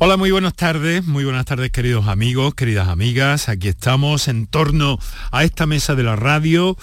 [0.00, 3.48] Hola, muy buenas tardes, muy buenas tardes queridos amigos, queridas amigas.
[3.48, 5.00] Aquí estamos en torno
[5.32, 6.76] a esta mesa de la radio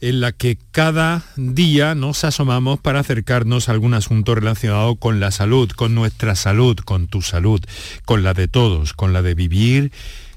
[0.00, 5.32] en la que cada día nos asomamos para acercarnos a algún asunto relacionado con la
[5.32, 7.60] salud, con nuestra salud, con tu salud,
[8.04, 9.90] con la de todos, con la de vivir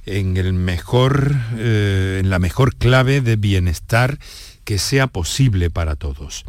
[0.08, 4.18] en el mejor, eh, en la mejor clave de bienestar
[4.64, 6.44] que sea posible para todos.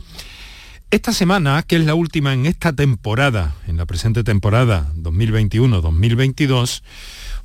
[0.96, 6.80] Esta semana, que es la última en esta temporada, en la presente temporada 2021-2022,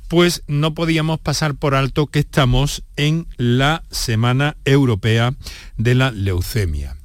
[0.08, 5.34] pues no podíamos pasar por alto que estamos en la Semana Europea
[5.76, 6.96] de la Leucemia.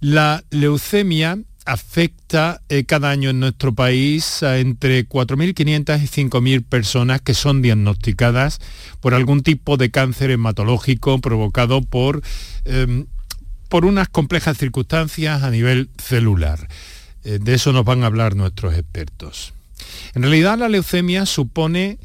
[0.00, 7.22] La leucemia afecta eh, cada año en nuestro país a entre 4.500 y 5.000 personas
[7.22, 8.60] que son diagnosticadas
[9.00, 12.20] por algún tipo de cáncer hematológico provocado por
[12.66, 13.06] em,
[13.68, 16.68] por unas complejas circunstancias a nivel celular.
[17.24, 19.54] Eh, de eso nos van a hablar nuestros expertos.
[20.14, 21.98] En realidad la leucemia supone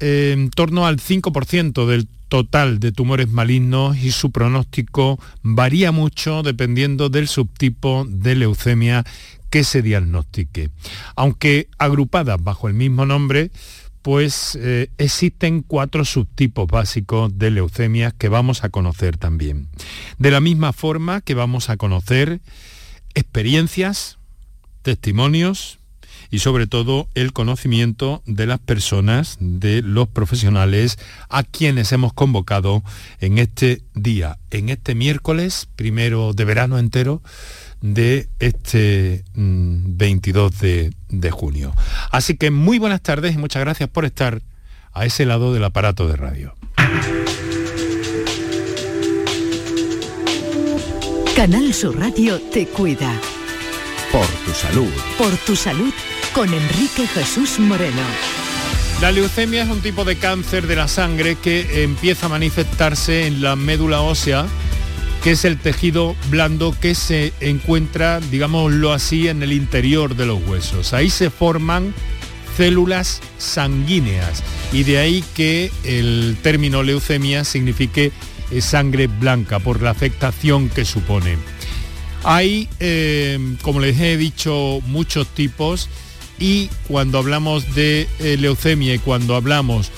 [0.00, 6.42] eh, en torno al 5% del total de tumores malignos y su pronóstico varía mucho
[6.42, 9.04] dependiendo del subtipo de leucemia
[9.50, 10.70] que se diagnostique.
[11.16, 13.50] Aunque agrupadas bajo el mismo nombre,
[14.08, 19.68] pues eh, existen cuatro subtipos básicos de leucemia que vamos a conocer también.
[20.16, 22.40] De la misma forma que vamos a conocer
[23.12, 24.16] experiencias,
[24.80, 25.78] testimonios
[26.30, 30.98] y sobre todo el conocimiento de las personas, de los profesionales
[31.28, 32.82] a quienes hemos convocado
[33.20, 37.20] en este día, en este miércoles primero de verano entero
[37.80, 41.74] de este 22 mm, de, de junio.
[42.10, 44.42] Así que muy buenas tardes y muchas gracias por estar
[44.92, 46.54] a ese lado del aparato de radio.
[51.36, 53.12] Canal Sur Radio te cuida.
[54.10, 54.90] Por tu salud.
[55.16, 55.92] Por tu salud
[56.34, 58.02] con Enrique Jesús Moreno.
[59.00, 63.40] La leucemia es un tipo de cáncer de la sangre que empieza a manifestarse en
[63.40, 64.46] la médula ósea
[65.30, 70.94] es el tejido blando que se encuentra, digámoslo así, en el interior de los huesos.
[70.94, 71.92] Ahí se forman
[72.56, 78.10] células sanguíneas y de ahí que el término leucemia signifique
[78.50, 81.36] eh, sangre blanca por la afectación que supone.
[82.24, 85.90] Hay, eh, como les he dicho, muchos tipos
[86.38, 89.90] y cuando hablamos de eh, leucemia y cuando hablamos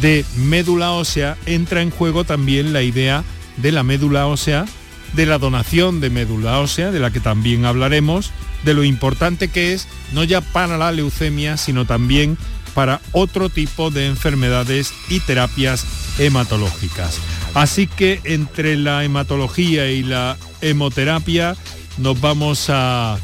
[0.00, 3.22] de médula ósea, entra en juego también la idea
[3.56, 4.66] de la médula ósea,
[5.14, 8.32] de la donación de médula ósea, de la que también hablaremos,
[8.64, 12.38] de lo importante que es, no ya para la leucemia, sino también
[12.74, 15.86] para otro tipo de enfermedades y terapias
[16.18, 17.18] hematológicas.
[17.54, 21.56] Así que entre la hematología y la hemoterapia
[21.98, 23.18] nos vamos a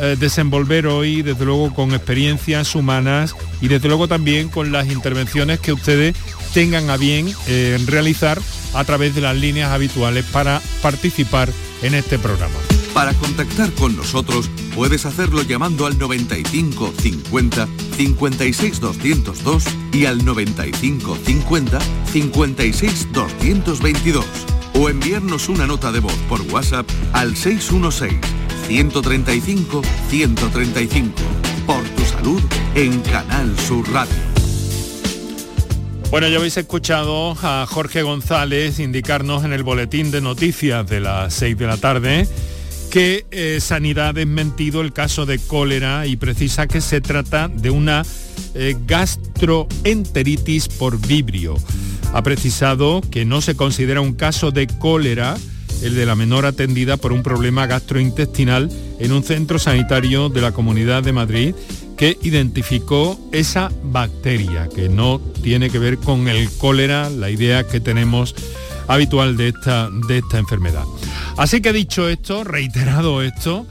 [0.00, 5.60] eh, desenvolver hoy, desde luego, con experiencias humanas y desde luego también con las intervenciones
[5.60, 6.14] que ustedes
[6.54, 8.40] tengan a bien eh, realizar
[8.74, 11.50] a través de las líneas habituales para participar
[11.82, 12.54] en este programa.
[12.94, 21.18] Para contactar con nosotros puedes hacerlo llamando al 95 50 56 202 y al 95
[21.24, 21.78] 50
[22.12, 24.24] 56 222
[24.74, 29.80] o enviarnos una nota de voz por WhatsApp al 616 135
[30.10, 31.12] 135
[31.66, 32.42] por tu salud
[32.74, 34.14] en Canal Sur Radio.
[36.10, 41.32] Bueno, ya habéis escuchado a Jorge González indicarnos en el boletín de noticias de las
[41.32, 42.28] 6 de la tarde
[42.90, 47.70] que eh, Sanidad ha desmentido el caso de cólera y precisa que se trata de
[47.70, 48.02] una
[48.54, 51.56] eh, gastroenteritis por vibrio.
[52.12, 55.38] Ha precisado que no se considera un caso de cólera
[55.82, 60.52] el de la menor atendida por un problema gastrointestinal en un centro sanitario de la
[60.52, 61.54] Comunidad de Madrid
[61.96, 67.80] que identificó esa bacteria, que no tiene que ver con el cólera, la idea que
[67.80, 68.34] tenemos
[68.86, 70.84] habitual de esta, de esta enfermedad.
[71.36, 73.66] Así que dicho esto, reiterado esto,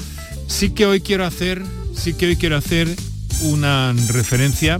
[0.47, 1.63] sí que hoy quiero hacer,
[1.95, 2.87] sí que hoy quiero hacer
[3.41, 4.79] una referencia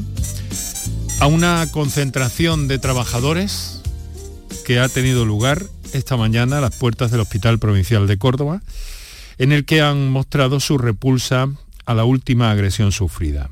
[1.20, 3.82] a una concentración de trabajadores
[4.66, 8.62] que ha tenido lugar esta mañana a las puertas del Hospital Provincial de Córdoba,
[9.38, 11.50] en el que han mostrado su repulsa
[11.86, 13.50] a la última agresión sufrida.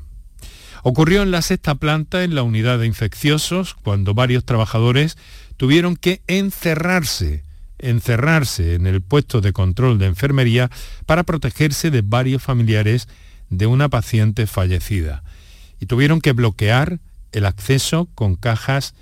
[0.82, 5.16] Ocurrió en la sexta planta en la unidad de infecciosos cuando varios trabajadores
[5.56, 7.42] tuvieron que encerrarse,
[7.78, 10.70] encerrarse en el puesto de control de enfermería
[11.06, 13.08] para protegerse de varios familiares
[13.50, 15.22] de una paciente fallecida
[15.80, 17.00] y tuvieron que bloquear
[17.32, 18.94] el acceso con cajas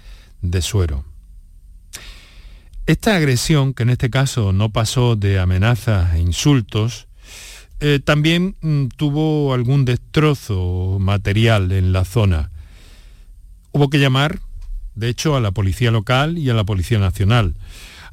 [0.42, 1.04] de suero.
[2.86, 7.08] Esta agresión, que en este caso no pasó de amenazas e insultos,
[7.80, 12.50] eh, también mm, tuvo algún destrozo material en la zona.
[13.72, 14.38] Hubo que llamar,
[14.94, 17.54] de hecho, a la Policía Local y a la Policía Nacional.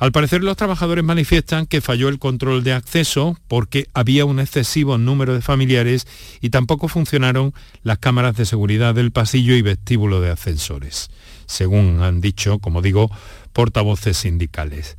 [0.02, 4.98] Al parecer los trabajadores manifiestan que falló el control de acceso porque había un excesivo
[4.98, 6.08] número de familiares
[6.42, 7.54] y tampoco funcionaron
[7.84, 11.12] las cámaras de seguridad del pasillo y vestíbulo de ascensores,
[11.46, 13.12] según han dicho, como digo,
[13.54, 14.98] portavoces sindicales.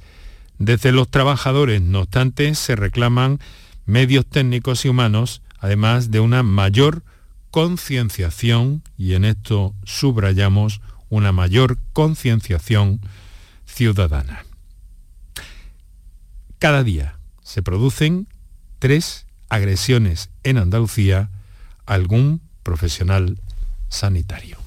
[0.60, 3.40] Desde los trabajadores, no obstante, se reclaman
[3.86, 7.02] medios técnicos y humanos, además de una mayor
[7.50, 13.00] concienciación, y en esto subrayamos una mayor concienciación
[13.66, 14.44] ciudadana.
[16.62, 18.28] Cada día se producen
[18.78, 21.28] tres agresiones en Andalucía
[21.86, 23.40] a algún profesional
[23.88, 24.58] sanitario.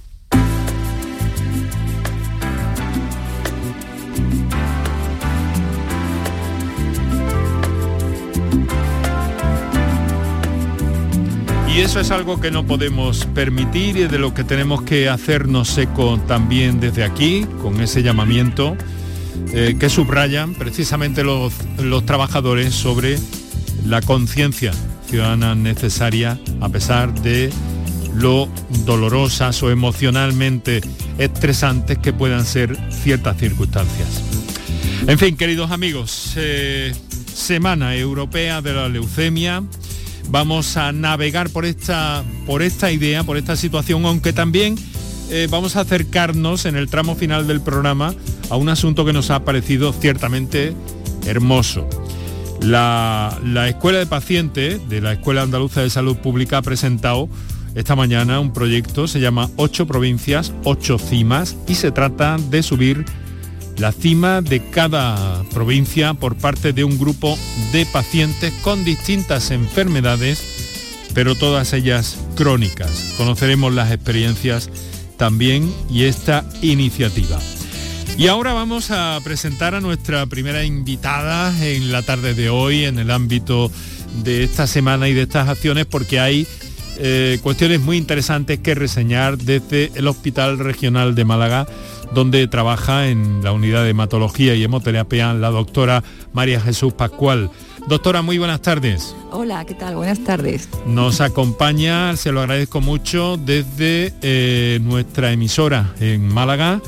[11.73, 15.77] Y eso es algo que no podemos permitir y de lo que tenemos que hacernos
[15.77, 18.75] eco también desde aquí, con ese llamamiento
[19.53, 23.17] eh, que subrayan precisamente los, los trabajadores sobre
[23.85, 24.71] la conciencia
[25.07, 27.51] ciudadana necesaria a pesar de
[28.15, 28.49] lo
[28.85, 30.81] dolorosas o emocionalmente
[31.17, 34.23] estresantes que puedan ser ciertas circunstancias.
[35.07, 36.93] En fin, queridos amigos, eh,
[37.33, 39.63] Semana Europea de la Leucemia.
[40.29, 44.75] Vamos a navegar por esta, por esta idea, por esta situación, aunque también
[45.29, 48.13] eh, vamos a acercarnos en el tramo final del programa
[48.49, 50.73] a un asunto que nos ha parecido ciertamente
[51.25, 51.87] hermoso.
[52.61, 53.37] La,
[53.67, 57.29] Escuela de Pacientes de la Escuela Andaluza de Salud Pública ha presentado
[57.75, 63.05] esta mañana un proyecto, se llama Ocho provincias, ocho cimas, y se trata de subir
[63.77, 67.37] la cima de cada provincia por parte de un grupo
[67.73, 70.41] de pacientes con distintas enfermedades,
[71.13, 73.15] pero todas ellas crónicas.
[73.17, 74.69] Conoceremos las experiencias
[75.17, 77.39] también y esta iniciativa.
[78.17, 82.97] Y ahora vamos a presentar a nuestra primera invitada en la tarde de hoy en
[82.97, 83.69] el ámbito
[84.23, 86.47] de esta semana y de estas acciones porque hay
[86.97, 91.67] eh, cuestiones muy interesantes que reseñar desde el Hospital Regional de Málaga
[92.13, 96.03] donde trabaja en la unidad de hematología y hemoterapia la doctora
[96.33, 97.49] María Jesús Pascual.
[97.87, 99.15] Doctora, muy buenas tardes.
[99.29, 99.95] Hola, ¿qué tal?
[99.95, 100.69] Buenas tardes.
[100.87, 106.81] Nos acompaña, se lo agradezco mucho, desde eh, nuestra emisora en Málaga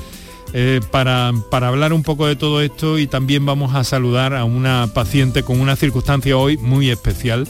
[0.54, 4.44] eh, para, para hablar un poco de todo esto y también vamos a saludar a
[4.44, 7.48] una paciente con una circunstancia hoy muy especial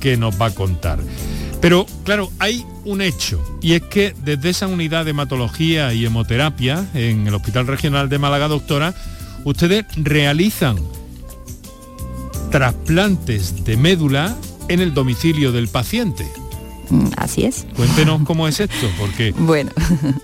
[0.00, 0.98] que nos va a contar.
[1.60, 6.86] Pero claro, hay un hecho y es que desde esa unidad de hematología y hemoterapia
[6.94, 8.94] en el Hospital Regional de Málaga, doctora,
[9.44, 10.78] ustedes realizan
[12.50, 14.36] trasplantes de médula
[14.68, 16.26] en el domicilio del paciente.
[16.90, 17.66] Mm, así es.
[17.76, 19.32] Cuéntenos cómo es esto, porque...
[19.38, 19.70] Bueno,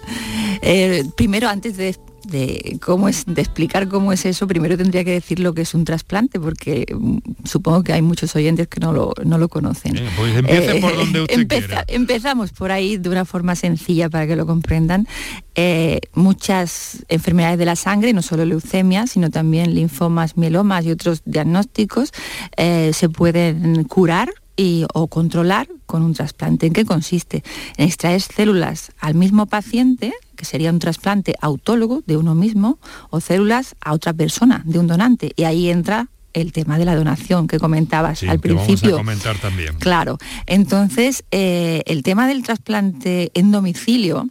[0.62, 1.96] eh, primero antes de
[2.26, 5.74] de cómo es de explicar cómo es eso, primero tendría que decir lo que es
[5.74, 9.94] un trasplante, porque mm, supongo que hay muchos oyentes que no lo, no lo conocen.
[10.16, 11.84] pues por donde usted quiera.
[11.88, 15.06] Empezamos por ahí de una forma sencilla para que lo comprendan.
[15.54, 21.22] Eh, muchas enfermedades de la sangre, no solo leucemia, sino también linfomas, mielomas y otros
[21.24, 22.12] diagnósticos,
[22.56, 26.66] eh, se pueden curar y, o controlar con un trasplante.
[26.66, 27.42] ¿En qué consiste?
[27.76, 32.80] En extraer células al mismo paciente, que sería un trasplante autólogo de uno mismo,
[33.10, 35.30] o células a otra persona, de un donante.
[35.36, 38.96] Y ahí entra el tema de la donación que comentabas al principio.
[38.96, 39.76] Vamos a comentar también.
[39.78, 40.18] Claro.
[40.46, 44.28] Entonces, eh, el tema del trasplante en domicilio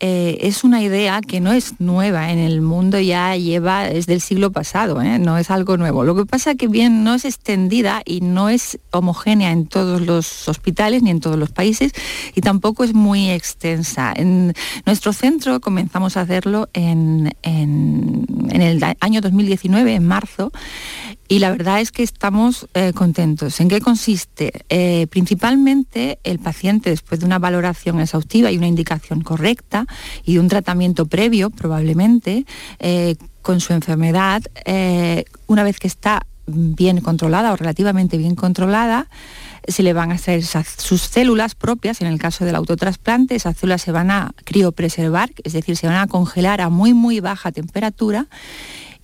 [0.00, 4.20] eh, es una idea que no es nueva en el mundo, ya lleva, es del
[4.20, 5.20] siglo pasado, ¿eh?
[5.20, 6.02] no es algo nuevo.
[6.02, 10.48] Lo que pasa que bien no es extendida y no es homogénea en todos los
[10.48, 11.92] hospitales ni en todos los países
[12.34, 14.12] y tampoco es muy extensa.
[14.14, 14.52] En
[14.84, 20.50] nuestro centro comenzamos a hacerlo en, en el año 2019, en marzo,
[21.28, 23.58] y la verdad es que estamos eh, contentos.
[23.60, 24.52] ¿En qué consiste?
[25.08, 29.83] Principalmente el paciente, después de una valoración exhaustiva y una indicación correcta
[30.24, 32.44] y un tratamiento previo, probablemente,
[32.78, 34.42] eh, con su enfermedad,
[35.46, 39.08] una vez que está bien controlada o relativamente bien controlada,
[39.66, 43.82] se le van a hacer sus células propias, en el caso del autotrasplante, esas células
[43.82, 48.26] se van a criopreservar, es decir, se van a congelar a muy, muy baja temperatura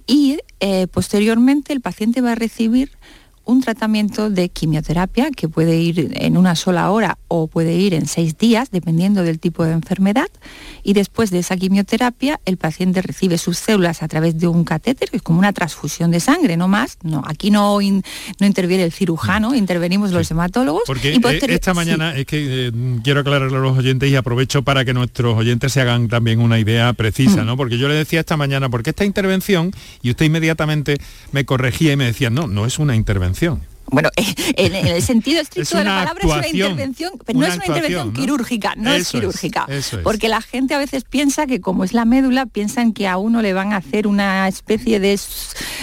[0.06, 2.90] y eh, posteriormente el paciente va a recibir
[3.50, 8.07] un tratamiento de quimioterapia que puede ir en una sola hora o puede ir en
[8.07, 10.28] seis días, dependiendo del tipo de enfermedad.
[10.83, 15.11] Y después de esa quimioterapia, el paciente recibe sus células a través de un catéter,
[15.11, 16.99] que es como una transfusión de sangre, no más.
[17.02, 20.83] No, aquí no, no interviene el cirujano, intervenimos los hematólogos.
[20.87, 24.62] Porque y eh, esta mañana es que eh, quiero aclararle a los oyentes y aprovecho
[24.62, 27.47] para que nuestros oyentes se hagan también una idea precisa, mm.
[27.47, 27.57] ¿no?
[27.57, 30.99] Porque yo le decía esta mañana, porque esta intervención, y usted inmediatamente
[31.33, 33.39] me corregía y me decía, no, no es una intervención.
[33.90, 34.09] Bueno,
[34.56, 38.12] en, el sentido estricto de la palabra es una intervención, pero no es una intervención
[38.12, 39.66] quirúrgica, no es quirúrgica.
[40.02, 43.42] porque la gente a veces piensa que como es la médula, piensan que a uno
[43.42, 45.18] le van a hacer una especie de,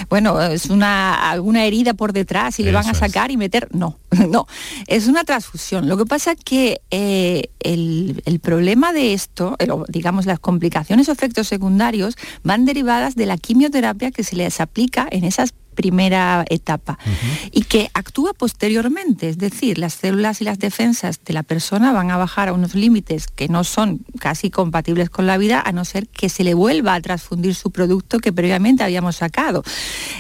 [0.10, 3.68] bueno, es una alguna herida por detrás y le van a sacar y meter.
[3.72, 4.00] No,
[4.30, 4.48] no,
[4.88, 5.88] es una transfusión.
[5.88, 9.58] Lo que pasa es que eh, el, el, problema de esto,
[9.90, 15.08] digamos las complicaciones o efectos secundarios, van derivadas de la quimioterapia que se les aplica
[15.12, 16.98] en esas primera etapa
[17.52, 22.10] y que actúa posteriormente, es decir, las células y las defensas de la persona van
[22.10, 25.86] a bajar a unos límites que no son casi compatibles con la vida a no
[25.86, 29.64] ser que se le vuelva a transfundir su producto que previamente habíamos sacado.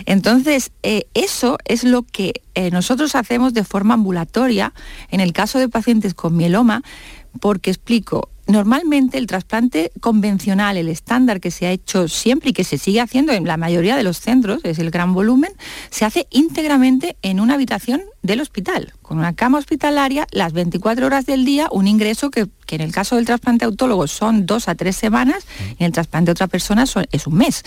[0.05, 4.73] Entonces, eh, eso es lo que eh, nosotros hacemos de forma ambulatoria
[5.09, 6.83] en el caso de pacientes con mieloma,
[7.41, 12.63] porque explico, Normalmente el trasplante convencional, el estándar que se ha hecho siempre y que
[12.63, 15.51] se sigue haciendo en la mayoría de los centros, es el gran volumen,
[15.89, 21.25] se hace íntegramente en una habitación del hospital, con una cama hospitalaria, las 24 horas
[21.25, 24.95] del día, un ingreso que, en el caso del trasplante autólogo son dos a tres
[24.95, 25.45] semanas
[25.77, 27.63] y en el trasplante de otra persona es un mes.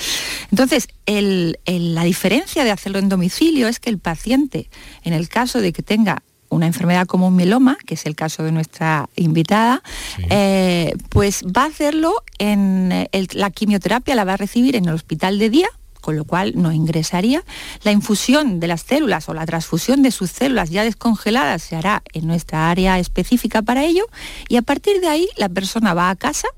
[0.51, 4.71] Entonces, la diferencia de hacerlo en domicilio es que el paciente,
[5.03, 8.43] en el caso de que tenga una enfermedad como un mieloma, que es el caso
[8.43, 9.83] de nuestra invitada,
[10.29, 15.39] eh, pues va a hacerlo en la quimioterapia, la va a recibir en el hospital
[15.39, 15.69] de día,
[16.01, 17.45] con lo cual no ingresaría.
[17.83, 22.03] La infusión de las células o la transfusión de sus células ya descongeladas se hará
[22.13, 24.07] en nuestra área específica para ello
[24.49, 26.49] y a partir de ahí la persona va a casa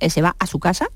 [0.00, 0.88] eh, se va a su casa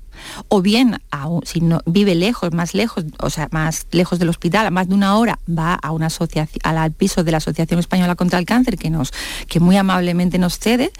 [0.47, 1.01] o bien
[1.43, 4.95] si no vive lejos, más lejos, o sea, más lejos del hospital, a más de
[4.95, 8.77] una hora, va a una asociación, al piso de la Asociación Española contra el Cáncer
[8.77, 9.11] que nos,
[9.47, 10.91] que muy amablemente nos cede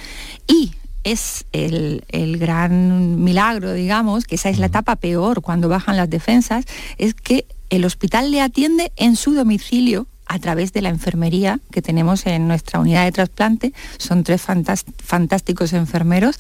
[0.47, 5.97] y es el, el, gran milagro, digamos, que esa es la etapa peor cuando bajan
[5.97, 6.65] las defensas,
[6.97, 11.81] es que el hospital le atiende en su domicilio a través de la enfermería que
[11.81, 13.73] tenemos en nuestra unidad de trasplante.
[13.97, 16.35] Son tres fantásticos enfermeros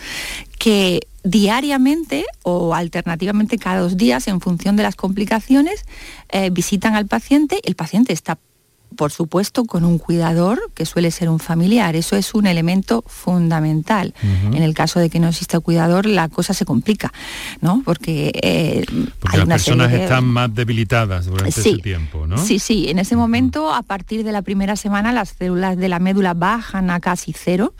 [0.63, 5.83] que diariamente o alternativamente cada dos días, en función de las complicaciones,
[6.29, 7.59] eh, visitan al paciente.
[7.65, 8.39] El paciente está
[8.95, 11.95] por supuesto, con un cuidador que suele ser un familiar.
[11.95, 14.13] Eso es un elemento fundamental.
[14.51, 17.11] En el caso de que no exista cuidador, la cosa se complica,
[17.61, 17.81] ¿no?
[17.85, 18.85] Porque, eh,
[19.33, 22.37] las personas están más debilitadas durante ese tiempo, ¿no?
[22.37, 22.89] Sí, sí.
[22.89, 26.89] En ese momento, a partir de la primera semana, las células de la médula bajan
[26.89, 27.73] a casi cero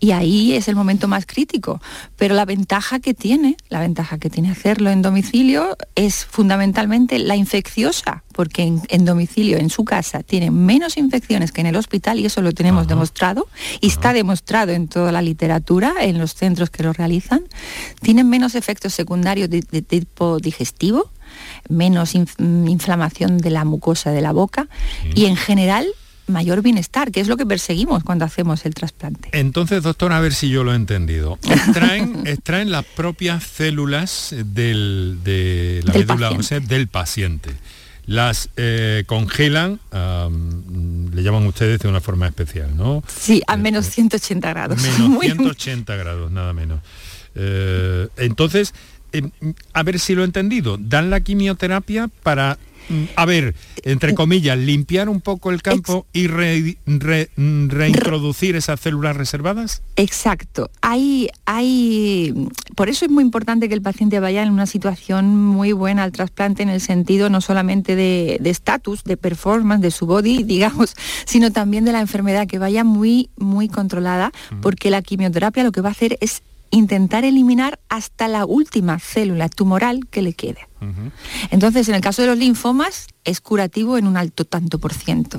[0.00, 1.80] y ahí es el momento más crítico.
[2.16, 7.36] Pero la ventaja que tiene, la ventaja que tiene hacerlo en domicilio es fundamentalmente la
[7.36, 12.26] infecciosa porque en, domicilio, en su casa, tienen menos infecciones que en el hospital y
[12.26, 13.48] eso lo tenemos demostrado
[13.80, 17.42] y está demostrado en toda la literatura, en los centros que lo realizan.
[18.00, 21.10] Tienen menos efectos secundarios de, tipo digestivo,
[21.68, 24.68] menos inflamación de la mucosa de la boca
[25.14, 25.86] y en general
[26.26, 29.28] mayor bienestar, que es lo que perseguimos cuando hacemos el trasplante.
[29.32, 31.38] Entonces, doctor, a ver si yo lo he entendido.
[31.42, 36.30] Extraen, extraen las propias células del, de la médula
[36.60, 37.50] del paciente
[38.06, 43.02] las eh, congelan, le llaman ustedes de una forma especial, ¿no?
[43.06, 44.82] Sí, a menos 180 grados.
[44.82, 46.80] Menos 180 grados, nada menos.
[47.34, 48.74] Eh, entonces,
[49.12, 49.30] em,
[49.72, 52.58] a ver si lo he entendido, dan la quimioterapia para
[53.16, 59.82] a ver, entre comillas, limpiar un poco el campo y reintroducir esas células reservadas?
[59.96, 60.70] Exacto.
[60.80, 65.72] Hay, hay, por eso es muy importante que el paciente vaya en una situación muy
[65.72, 70.42] buena al trasplante en el sentido no solamente de estatus, de, performance, de su body,
[70.44, 75.72] digamos, sino también de la enfermedad, que vaya muy, muy controlada, porque la quimioterapia lo
[75.72, 80.66] que va a hacer es intentar eliminar hasta la última célula tumoral que le quede.
[81.50, 85.38] Entonces, en el caso de los linfomas, es curativo en un alto tanto por ciento.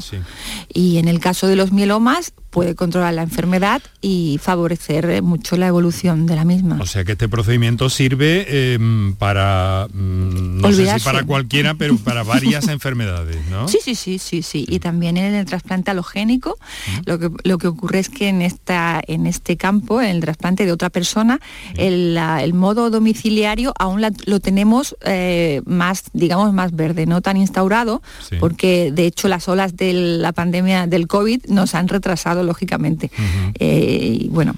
[0.73, 5.67] Y en el caso de los mielomas, puede controlar la enfermedad y favorecer mucho la
[5.67, 6.77] evolución de la misma.
[6.79, 11.97] O sea que este procedimiento sirve em, para, mm, no sé si para cualquiera, pero
[11.97, 13.67] para varias enfermedades, ¿no?
[13.67, 14.65] Sí, sí, sí, sí, sí.
[14.69, 16.57] Y también en el trasplante alogénico,
[17.05, 20.65] lo, que, lo que ocurre es que en, esta, en este campo, en el trasplante
[20.65, 21.41] de otra persona,
[21.75, 22.15] el,
[22.53, 24.95] modo domiciliario aún lo tenemos...
[25.05, 28.01] Eh, eh, más, digamos, más verde, no tan instaurado,
[28.39, 33.11] porque de hecho las olas de la pandemia del COVID nos han retrasado lógicamente.
[33.59, 34.55] Eh, y bueno,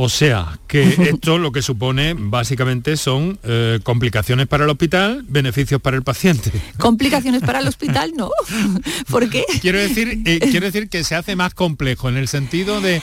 [0.00, 5.80] o sea, que esto lo que supone básicamente son eh, complicaciones para el hospital, beneficios
[5.80, 6.52] para el paciente.
[6.78, 8.30] Complicaciones para el hospital, no.
[9.10, 9.44] ¿Por qué?
[9.60, 13.02] Quiero decir, eh, quiero decir que se hace más complejo en el sentido de,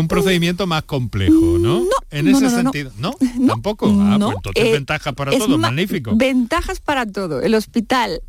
[0.00, 1.80] un procedimiento más complejo, ¿no?
[1.80, 1.86] No.
[2.10, 2.90] En ese sentido.
[2.96, 3.14] ¿No?
[3.46, 3.86] ¿Tampoco?
[4.00, 6.12] Ah, pues entonces eh, ventajas para todo, magnífico.
[6.16, 7.42] Ventajas para todo.
[7.42, 8.22] El hospital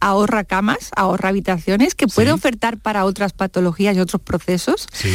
[0.00, 4.86] ahorra camas, ahorra habitaciones que puede ofertar para otras patologías y otros procesos.
[4.92, 5.08] Sí.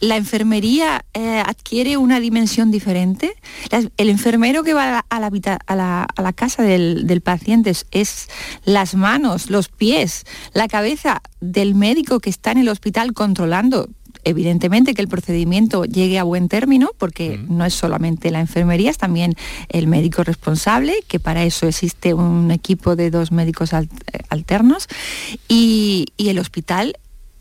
[0.00, 3.34] la enfermería eh, adquiere una dimensión diferente.
[3.70, 8.28] el enfermero que va a la, casa del, paciente es,
[8.64, 13.88] las manos, los pies, la cabeza del médico que está en el hospital controlando
[14.24, 18.98] evidentemente que el procedimiento llegue a buen término, porque no es solamente la enfermería, es
[18.98, 19.34] también
[19.68, 23.70] el médico responsable, que para eso existe un equipo de dos médicos
[24.28, 24.88] alternos,
[25.48, 26.96] y, y el hospital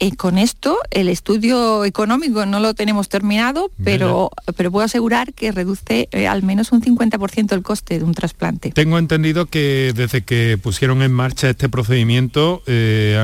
[0.06, 5.52] eh, con esto el estudio económico no lo tenemos terminado, pero, pero puedo asegurar que
[5.52, 8.72] reduce eh, al menos un 50% el coste de un trasplante.
[8.72, 13.18] Tengo entendido que desde que pusieron en marcha este procedimiento eh,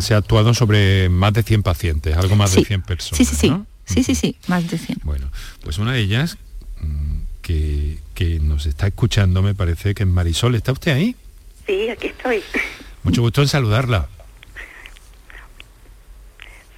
[0.00, 3.18] se ha actuado sobre más de 100 pacientes, algo más de 100 personas.
[3.18, 3.52] Sí, sí, sí.
[3.84, 5.00] Sí, sí, sí, más de 100.
[5.02, 5.26] Bueno,
[5.64, 6.38] pues una de ellas
[6.80, 10.54] mm, que, que nos está escuchando me parece que es Marisol.
[10.54, 11.16] ¿Está usted ahí?
[11.66, 12.40] Sí, aquí estoy.
[13.02, 14.08] Mucho gusto en saludarla.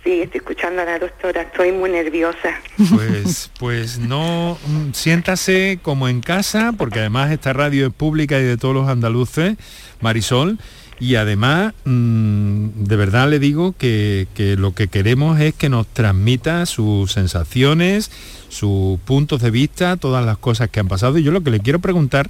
[0.05, 2.61] Sí, estoy escuchando a la doctora, estoy muy nerviosa.
[2.93, 8.43] Pues, pues no, mm, siéntase como en casa, porque además esta radio es pública y
[8.43, 9.57] de todos los andaluces,
[10.01, 10.59] Marisol,
[10.99, 15.87] y además, mm, de verdad le digo que, que, lo que queremos es que nos
[15.87, 18.11] transmita sus sensaciones,
[18.49, 21.17] sus puntos de vista, todas las cosas que han pasado.
[21.19, 22.29] Y yo lo que le quiero preguntar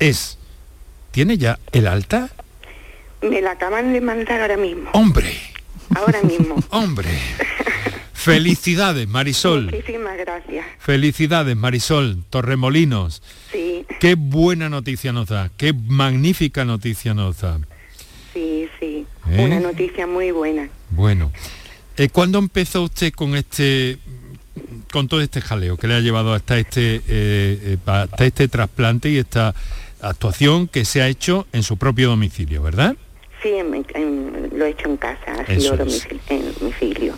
[0.00, 0.38] es,
[1.12, 2.30] ¿tiene ya el alta?
[3.22, 4.90] Me la acaban de mandar ahora mismo.
[4.92, 5.32] ¡Hombre!
[5.94, 6.56] Ahora mismo.
[6.70, 7.08] Hombre.
[8.12, 9.64] Felicidades, Marisol.
[9.64, 10.66] Muchísimas gracias.
[10.78, 13.22] Felicidades, Marisol, Torremolinos.
[13.50, 13.86] Sí.
[13.98, 17.58] Qué buena noticia nos da, qué magnífica noticia nos da.
[18.34, 19.44] Sí, sí, ¿Eh?
[19.44, 20.68] una noticia muy buena.
[20.90, 21.32] Bueno,
[21.96, 23.98] eh, ¿cuándo empezó usted con este,
[24.92, 29.16] con todo este jaleo que le ha llevado hasta este, eh, hasta este trasplante y
[29.16, 29.54] esta
[30.02, 32.96] actuación que se ha hecho en su propio domicilio, verdad?
[33.42, 33.56] Sí,
[34.52, 35.74] lo he hecho en casa, ha sido
[36.28, 37.14] en domicilio.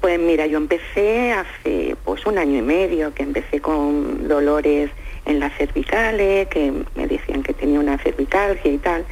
[0.00, 4.90] Pues mira, yo empecé hace pues un año y medio, que empecé con dolores
[5.26, 9.04] en las cervicales, que me decían que tenía una cervicalgia y tal,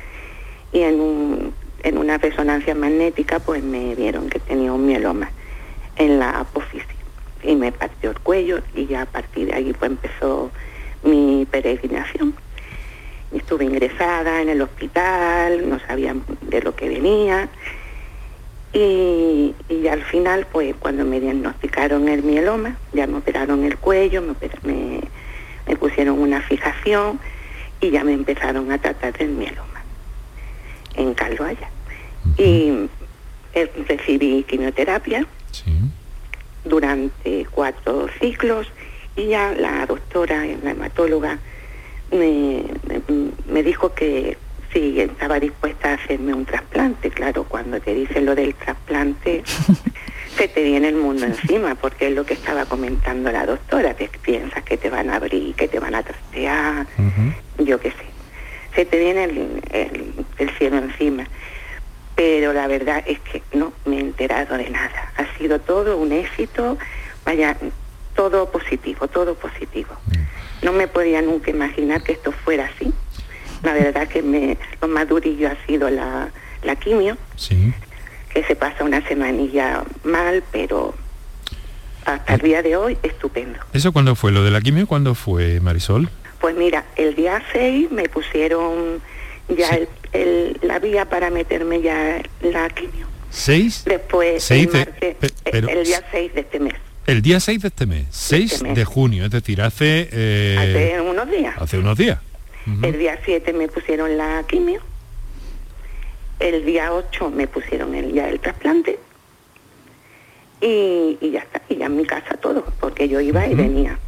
[0.72, 5.30] y en, en una resonancia magnética pues me vieron que tenía un mieloma
[5.96, 6.86] en la apófisis.
[7.42, 10.50] Y me partió el cuello y ya a partir de ahí pues empezó
[11.02, 12.34] mi peregrinación
[13.38, 17.48] estuve ingresada en el hospital, no sabían de lo que venía.
[18.72, 19.54] Y,
[19.90, 25.00] al final, pues cuando me diagnosticaron el mieloma, ya me operaron el cuello, me,
[25.66, 27.18] me, pusieron una fijación
[27.80, 29.82] y ya me empezaron a tratar del mieloma
[30.94, 31.70] en Calvaya.
[32.36, 32.88] Y
[33.54, 35.26] eh, recibí quimioterapia
[36.64, 38.66] durante cuatro ciclos
[39.16, 41.38] y ya la doctora, la hematóloga,
[42.10, 42.64] me,
[43.48, 44.36] me, dijo que
[44.72, 47.10] sí, estaba dispuesta a hacerme un trasplante.
[47.10, 49.42] Claro, cuando te dicen lo del trasplante,
[50.36, 54.08] se te viene el mundo encima, porque es lo que estaba comentando la doctora, te
[54.22, 56.86] piensas que te van a abrir, que te van a trastear,
[57.58, 58.06] yo qué sé.
[58.74, 59.62] Se te viene el,
[60.38, 61.26] el cielo encima.
[62.14, 65.12] Pero la verdad es que no me he enterado de nada.
[65.18, 66.78] Ha sido todo un éxito,
[67.26, 67.56] vaya,
[68.16, 69.90] todo positivo, todo positivo.
[70.66, 72.92] No me podía nunca imaginar que esto fuera así.
[73.62, 76.30] La verdad que me, lo más durillo ha sido la,
[76.64, 77.72] la quimio, sí.
[78.34, 80.92] que se pasa una semanilla mal, pero
[82.04, 83.60] hasta el día de hoy estupendo.
[83.72, 84.32] ¿Eso cuándo fue?
[84.32, 86.10] ¿Lo de la quimio cuándo fue, Marisol?
[86.40, 89.00] Pues mira, el día 6 me pusieron
[89.46, 89.78] ya
[90.12, 93.06] el, la vía para meterme ya la quimio.
[93.30, 93.84] ¿Seis?
[93.84, 94.68] Después, el,
[95.44, 96.74] el, día 6 de este mes.
[97.06, 100.08] El día 6 de este mes, 6 este de junio, es decir, hace...
[100.10, 101.54] Eh, hace unos días.
[101.56, 102.18] Hace unos días.
[102.82, 104.80] El día 7 me pusieron la quimio.
[106.40, 108.98] El día 8 me pusieron el, ya el trasplante.
[110.60, 113.98] Y, ya está, y ya en mi casa todo, porque yo iba y venía.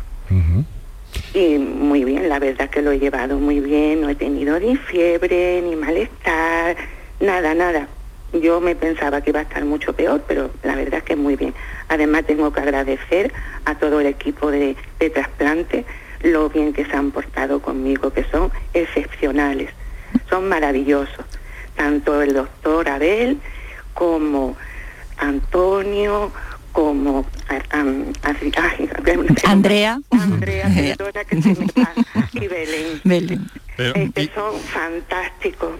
[1.34, 4.76] Y muy bien, la verdad que lo he llevado muy bien, no he tenido ni
[4.76, 6.76] fiebre, ni malestar,
[7.20, 7.88] nada, nada.
[8.32, 11.36] Yo me pensaba que iba a estar mucho peor, pero la verdad es que muy
[11.36, 11.54] bien.
[11.88, 13.32] Además tengo que agradecer
[13.64, 14.76] a todo el equipo de,
[15.12, 15.86] trasplante
[16.22, 19.70] lo bien que se han portado conmigo, que son excepcionales,
[20.28, 21.24] son maravillosos.
[21.76, 23.38] Tanto el doctor Abel
[23.94, 24.56] como
[25.16, 26.32] Antonio,
[26.72, 27.24] como
[29.44, 30.00] Andrea.
[30.10, 30.68] Andrea,
[31.28, 31.66] que se me
[32.32, 33.00] y Belén.
[33.04, 33.50] Belén.
[33.78, 35.72] Este, son fantásticos.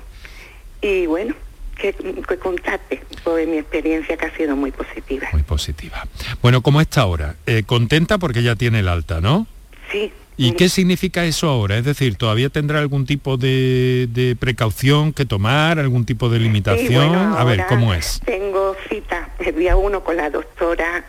[0.81, 1.35] Y bueno,
[1.79, 5.29] que, que contate pues mi experiencia que ha sido muy positiva.
[5.33, 6.07] Muy positiva.
[6.43, 7.37] Bueno, ¿cómo está ahora?
[7.47, 9.47] Eh, contenta porque ya tiene el alta, ¿no?
[9.91, 10.13] Sí.
[10.37, 11.79] ¿Y qué significa eso ahora?
[11.79, 17.15] Es decir, ¿todavía tendrá algún tipo de, precaución que tomar, algún tipo de limitación?
[17.15, 18.21] a ver, ¿cómo es?
[18.25, 21.05] Tengo cita el día uno con la doctora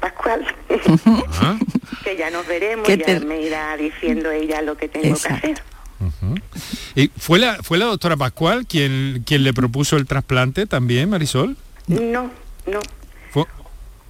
[0.00, 0.46] Pascual,
[2.04, 5.62] que ya nos veremos, ya me irá diciendo ella lo que tengo que hacer.
[6.94, 11.56] ¿Y fue la, fue la doctora Pascual quien, quien le propuso el trasplante también, Marisol?
[11.86, 12.30] No,
[12.66, 12.80] no.
[13.30, 13.44] ¿Fue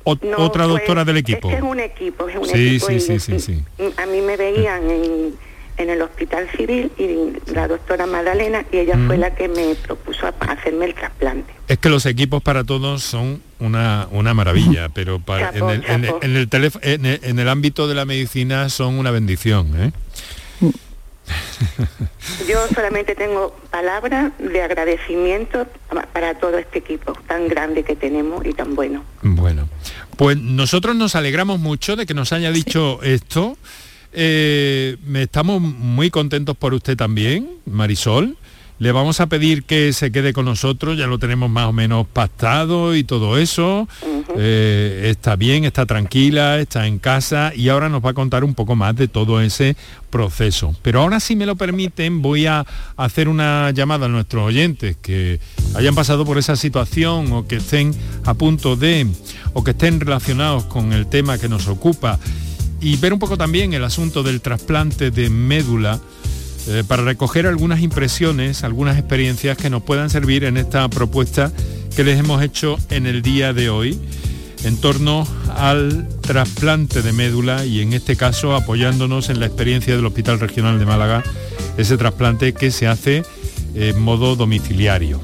[0.05, 1.49] otra doctora del equipo?
[1.51, 3.65] Es, es un equipo, es un sí, Sí, sí, sí, sí.
[3.97, 5.35] A mí me veían en,
[5.77, 10.27] en, el hospital civil y la doctora Magdalena y ella fue la que me propuso
[10.41, 11.53] hacerme el trasplante.
[11.69, 16.05] Es que los equipos para todos son una, una maravilla, pero para, en, el, en,
[16.05, 16.49] el,
[16.83, 19.73] en, el, en el ámbito de la medicina son una bendición.
[19.81, 19.93] ¿eh?
[22.49, 25.67] Yo solamente tengo palabras de agradecimiento
[26.13, 29.05] para todo este equipo tan grande que tenemos y tan bueno.
[29.23, 29.69] Bueno,
[30.17, 33.57] pues nosotros nos alegramos mucho de que nos haya dicho esto.
[34.13, 38.37] Eh, estamos muy contentos por usted también, Marisol.
[38.83, 42.05] Le vamos a pedir que se quede con nosotros, ya lo tenemos más o menos
[42.05, 43.87] pactado y todo eso.
[44.37, 48.55] Eh, está bien, está tranquila, está en casa y ahora nos va a contar un
[48.55, 49.77] poco más de todo ese
[50.11, 50.75] proceso.
[50.83, 52.67] Pero ahora si me lo permiten voy a
[52.97, 55.39] hacer una llamada a nuestros oyentes que
[55.77, 59.07] hayan pasado por esa situación o que estén a punto de
[59.53, 62.19] o que estén relacionados con el tema que nos ocupa
[62.81, 66.01] y ver un poco también el asunto del trasplante de médula
[66.69, 71.53] eh, para recoger algunas impresiones, algunas experiencias que nos puedan servir en esta propuesta
[71.97, 73.99] que les hemos hecho en el día de hoy
[74.65, 80.07] en torno al trasplante de médula y en este caso apoyándonos en la experiencia del
[80.07, 81.23] Hospital Regional de Málaga,
[81.77, 83.25] ese trasplante que se hace
[83.75, 85.21] en modo domiciliario.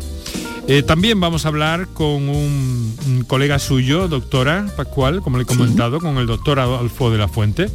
[0.66, 6.01] Eh, también vamos a hablar con un, colega suyo, doctora Pascual, como le he comentado,
[6.01, 7.68] con el doctor Adolfo de la Fuente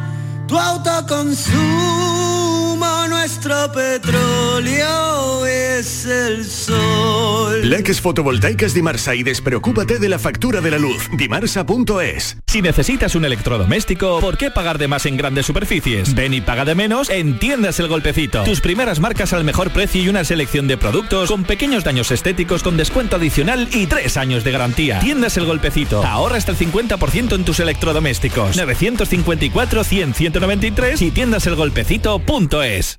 [0.46, 7.60] tu autoconsumo nuestro petróleo es el sol.
[7.62, 11.08] Leques fotovoltaicas Dimarsa y despreocúpate de la factura de la luz.
[11.16, 12.38] Dimarsa.es.
[12.48, 16.16] Si necesitas un electrodoméstico, ¿por qué pagar de más en grandes superficies?
[16.16, 18.42] Ven y paga de menos en Tiendas El Golpecito.
[18.42, 22.64] Tus primeras marcas al mejor precio y una selección de productos con pequeños daños estéticos
[22.64, 24.98] con descuento adicional y tres años de garantía.
[24.98, 26.04] Tiendas El Golpecito.
[26.04, 28.56] Ahorra hasta el 50% en tus electrodomésticos.
[28.56, 32.98] 954 100 193 y tiendaselgolpecito.es.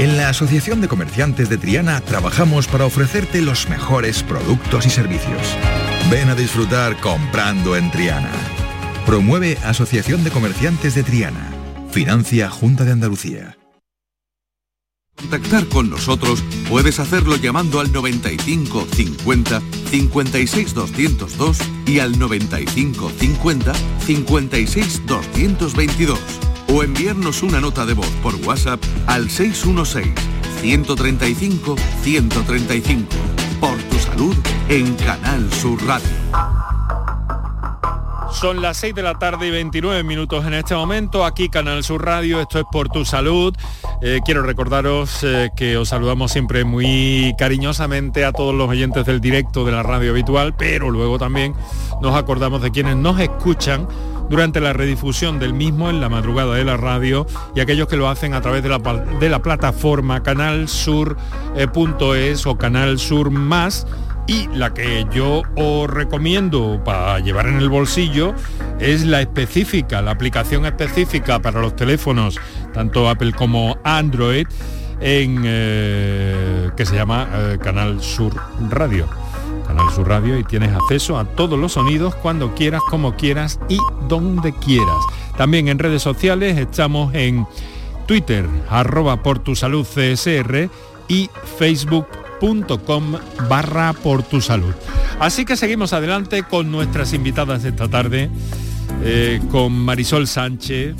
[0.00, 5.56] en la Asociación de Comerciantes de Triana trabajamos para ofrecerte los mejores productos y servicios.
[6.10, 8.32] Ven a disfrutar comprando en Triana.
[9.04, 11.52] Promueve Asociación de Comerciantes de Triana.
[11.90, 13.58] Financia Junta de Andalucía.
[15.16, 19.60] Contactar con nosotros puedes hacerlo llamando al 95 50
[19.90, 23.72] 56 202 y al 95 50
[24.06, 30.06] 56 222 o enviarnos una nota de voz por WhatsApp al 616
[30.60, 33.06] 135 135
[33.60, 34.36] por tu salud
[34.68, 36.08] en Canal Sur Radio.
[38.32, 41.24] Son las 6 de la tarde y 29 minutos en este momento.
[41.24, 43.54] Aquí Canal Sur Radio, esto es por tu salud.
[44.02, 49.20] Eh, quiero recordaros eh, que os saludamos siempre muy cariñosamente a todos los oyentes del
[49.20, 51.54] directo de la radio habitual, pero luego también
[52.00, 53.88] nos acordamos de quienes nos escuchan
[54.30, 58.08] durante la redifusión del mismo en la madrugada de la radio y aquellos que lo
[58.08, 61.16] hacen a través de la, de la plataforma canalsur.es
[62.46, 63.86] o Canal Sur Más
[64.26, 68.32] y la que yo os recomiendo para llevar en el bolsillo
[68.78, 72.38] es la específica, la aplicación específica para los teléfonos,
[72.72, 74.46] tanto Apple como Android,
[75.00, 78.34] en, eh, que se llama eh, Canal Sur
[78.70, 79.08] Radio.
[79.70, 83.78] Canal Sur Radio y tienes acceso a todos los sonidos cuando quieras, como quieras y
[84.08, 84.98] donde quieras.
[85.36, 87.46] También en redes sociales estamos en
[88.04, 90.68] Twitter, arroba por tu salud CSR
[91.06, 92.06] y Facebook
[92.84, 93.12] com
[93.48, 94.74] barra por tu salud.
[95.20, 98.28] Así que seguimos adelante con nuestras invitadas esta tarde,
[99.04, 100.96] eh, con Marisol Sánchez.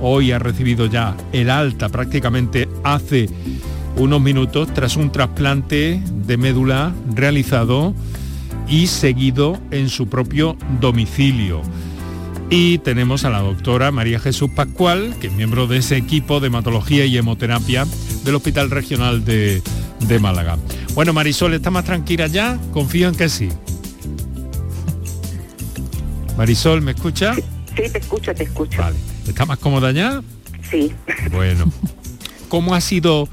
[0.00, 3.28] Hoy ha recibido ya el alta prácticamente hace
[3.96, 7.94] unos minutos tras un trasplante de médula realizado
[8.68, 11.62] y seguido en su propio domicilio.
[12.48, 16.46] Y tenemos a la doctora María Jesús Pascual, que es miembro de ese equipo de
[16.46, 17.86] hematología y hemoterapia
[18.24, 19.62] del Hospital Regional de,
[20.00, 20.56] de Málaga.
[20.94, 22.58] Bueno, Marisol, ¿está más tranquila ya?
[22.72, 23.48] Confío en que sí.
[26.36, 27.34] Marisol, ¿me escucha?
[27.34, 27.42] Sí,
[27.90, 28.78] te escucho, te escucho.
[28.78, 28.96] Vale.
[29.26, 30.22] ¿Está más cómoda ya?
[30.70, 30.92] Sí.
[31.32, 31.70] Bueno.
[32.48, 33.28] ¿Cómo ha sido,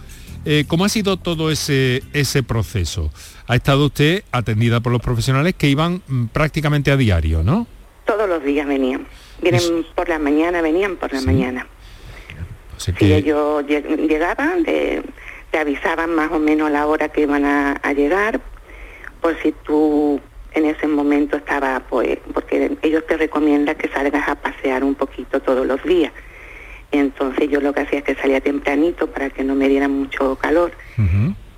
[0.45, 3.11] eh, cómo ha sido todo ese, ese proceso?
[3.47, 7.67] Ha estado usted atendida por los profesionales que iban mm, prácticamente a diario, ¿no?
[8.05, 9.07] Todos los días venían.
[9.41, 11.67] Vienen por la mañana, venían por la mañana.
[12.77, 14.63] Si ellos llegaban
[15.53, 18.41] te avisaban más o menos la hora que iban a, llegar,
[19.21, 20.19] por si tú
[20.53, 25.39] en ese momento estaba, pues, porque ellos te recomiendan que salgas a pasear un poquito
[25.41, 26.11] todos los días.
[26.93, 30.37] Entonces yo lo que hacía es que salía tempranito para que no me dieran mucho
[30.37, 30.71] calor.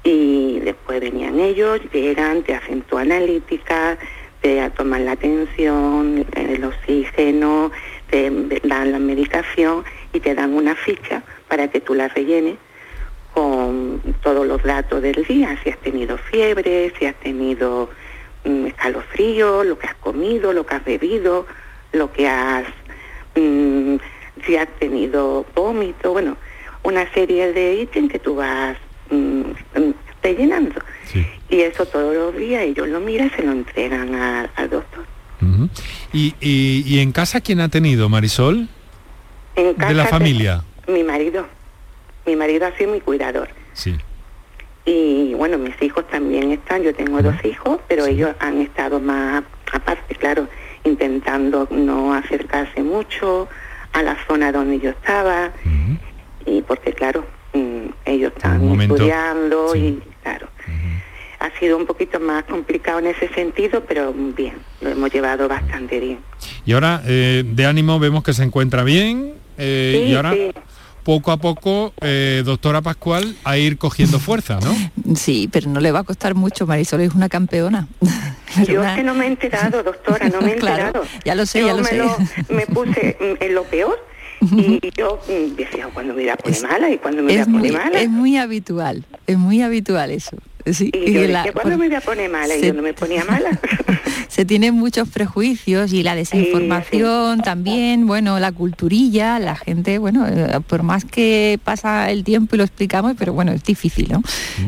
[0.03, 3.97] Y después venían ellos, llegan, te hacen tu analítica,
[4.41, 7.71] te toman la tensión, el oxígeno,
[8.09, 8.31] te
[8.63, 12.55] dan la medicación y te dan una ficha para que tú la rellenes
[13.33, 17.89] con todos los datos del día, si has tenido fiebre, si has tenido
[18.45, 21.45] mm, escalofrío, lo que has comido, lo que has bebido,
[21.91, 22.65] lo que has,
[23.35, 23.95] mm,
[24.45, 26.37] si has tenido vómito, bueno,
[26.83, 28.77] una serie de ítems que tú vas
[29.09, 29.41] mm,
[30.21, 30.81] rellenando.
[31.49, 35.05] Y eso todos los días ellos lo miran y se lo entregan al doctor.
[36.11, 38.67] ¿Y, y, en casa quién ha tenido, Marisol?
[39.55, 40.63] En casa de la familia.
[40.87, 41.45] mi marido
[42.25, 43.49] mi marido ha sido mi cuidador.
[43.73, 43.95] Sí.
[44.85, 49.43] Y bueno, mis hijos también están, yo tengo dos hijos, pero ellos han estado más
[49.71, 50.47] aparte, claro,
[50.83, 53.47] intentando no acercarse mucho
[53.95, 55.51] a la zona donde yo estaba,
[56.45, 60.47] y porque claro, mm, ellos están estudiando y claro.
[61.39, 65.99] Ha sido un poquito más complicado en ese sentido, pero bien, lo hemos llevado bastante
[65.99, 66.19] bien.
[66.65, 69.35] Y ahora, eh, de ánimo, vemos que se encuentra bien.
[69.57, 70.33] Eh, y ahora,
[71.05, 75.15] poco a poco, eh, doctora Pascual, a ir cogiendo fuerza, ¿no?
[75.15, 77.87] Sí, pero no le va a costar mucho, Marisol es una campeona.
[78.67, 81.03] Yo es que no me he enterado, doctora, no me he enterado.
[81.23, 82.01] ya lo sé, ya lo me sé.
[82.49, 83.97] me puse en lo peor
[84.41, 87.45] y yo mm, decía, cuando me voy a poner mala y cuando me voy a
[87.45, 87.99] poner mala.
[87.99, 90.37] Es muy habitual, es muy habitual eso.
[90.73, 92.55] Sí, y yo dije, ¿cuándo me voy a poner mala?
[92.55, 93.59] y yo no me ponía mala.
[94.27, 100.59] se tienen muchos prejuicios y la desinformación también, bueno, la culturilla, la gente, bueno, eh,
[100.67, 104.21] por más que pasa el tiempo y lo explicamos, pero bueno, es difícil, ¿no?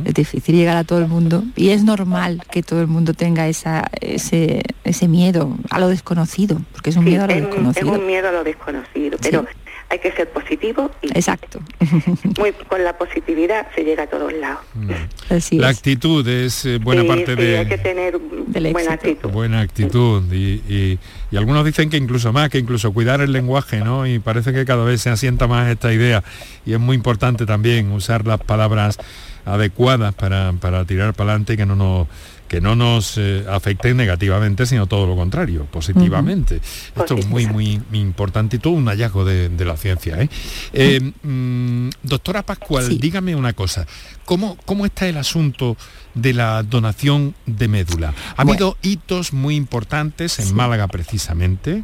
[0.05, 3.47] Es difícil llegar a todo el mundo y es normal que todo el mundo tenga
[3.47, 7.93] esa, ese, ese miedo a lo desconocido, porque es un miedo a lo desconocido.
[7.93, 9.45] Es un miedo a lo desconocido, pero
[9.89, 11.59] hay que ser positivo y exacto.
[12.37, 14.59] muy, con la positividad se llega a todos lados.
[14.73, 15.59] Mm.
[15.59, 19.29] la actitud es eh, buena parte de hay que tener buena actitud.
[19.29, 20.99] Buena actitud y,
[21.35, 24.83] algunos dicen que incluso más que incluso cuidar el lenguaje no y parece que cada
[24.83, 26.23] vez se asienta más esta idea
[26.65, 28.97] y es muy importante también usar las palabras
[29.45, 30.53] adecuadas para,
[30.85, 32.07] tirar para adelante y que no nos
[32.47, 36.61] que no nos eh, afecten negativamente, sino todo lo contrario, positivamente.
[36.95, 40.21] Esto es muy, muy, importante y todo un hallazgo de, la ciencia.
[40.21, 40.29] ¿eh?
[40.73, 43.85] Eh, mm, doctora Pascual, dígame una cosa,
[44.25, 45.75] ¿cómo, ¿cómo está el asunto
[46.13, 48.13] de la donación de médula?
[48.37, 51.83] Ha habido hitos muy importantes en Málaga precisamente,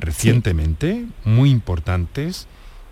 [0.00, 2.48] recientemente, muy importantes.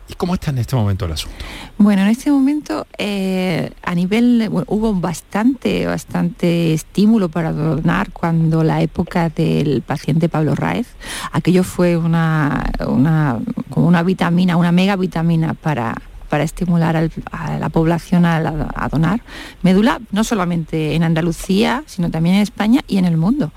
[0.09, 1.37] ¿Y cómo está en este momento el asunto?
[1.77, 8.81] Bueno, en este momento eh, a nivel, hubo bastante, bastante estímulo para donar cuando la
[8.81, 10.88] época del paciente Pablo Raez,
[11.33, 13.38] aquello fue una, una,
[13.75, 15.94] una vitamina, una mega vitamina para,
[16.29, 19.23] para estimular a la población a, donar
[19.62, 23.53] médula, no solamente en Andalucía, sino también en España y en el mundo.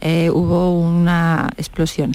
[0.00, 2.12] Eh, hubo una explosión.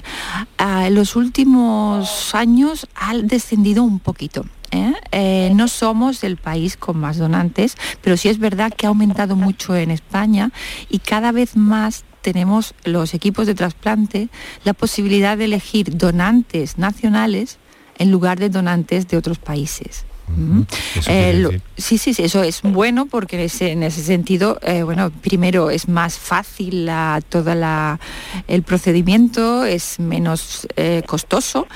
[0.58, 4.44] Ah, en los últimos años ha descendido un poquito.
[4.70, 4.94] ¿eh?
[5.12, 9.36] Eh, no somos el país con más donantes, pero sí es verdad que ha aumentado
[9.36, 10.50] mucho en España
[10.88, 14.28] y cada vez más tenemos los equipos de trasplante
[14.64, 17.58] la posibilidad de elegir donantes nacionales
[17.98, 20.04] en lugar de donantes de otros países.
[21.06, 25.88] Eh, sí, sí, sí, eso es bueno porque en ese sentido, eh, bueno, primero es
[25.88, 27.98] más fácil la, toda la,
[28.46, 31.66] el procedimiento, es menos eh, costoso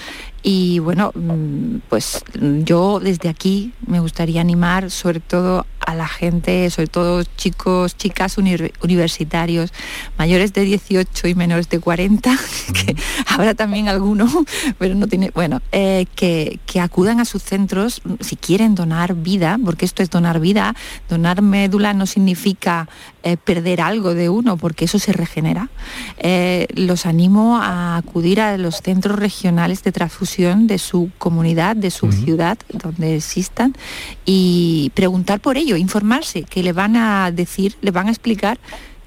[0.42, 2.24] y bueno, mm, pues
[2.64, 8.38] yo desde aquí me gustaría animar sobre todo a la gente, sobre todo chicos, chicas
[8.38, 9.72] universitarios,
[10.18, 12.36] mayores de 18 y menores de 40,
[12.74, 14.28] que habrá también alguno,
[14.78, 19.58] pero no tiene, bueno, eh, que, que, acudan a sus centros si quieren donar vida,
[19.64, 20.74] porque esto es donar vida.
[21.08, 22.88] Donar médula no significa
[23.24, 25.68] eh, perder algo de uno, porque eso se regenera.
[26.18, 31.92] Eh, los animo a acudir a los centros regionales de transfusión de su comunidad, de
[31.92, 33.76] su ciudad, donde existan,
[34.24, 38.58] y preguntar por informarse, que le van a decir, le van a explicar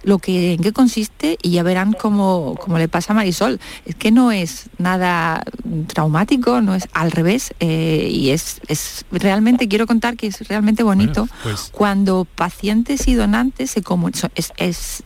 [0.06, 3.60] lo que, en qué consiste y ya verán cómo, le pasa a Marisol.
[3.86, 5.44] Es que no es nada
[5.88, 10.84] traumático, no es al revés eh, y es, es, realmente, quiero contar que es realmente
[10.84, 14.54] bonito pues cuando pacientes y donantes se comunican, es,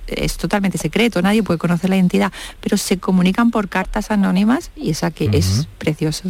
[0.07, 4.91] es, totalmente secreto, nadie puede conocer la identidad, pero se comunican por cartas anónimas y
[4.91, 6.29] esa que es precioso.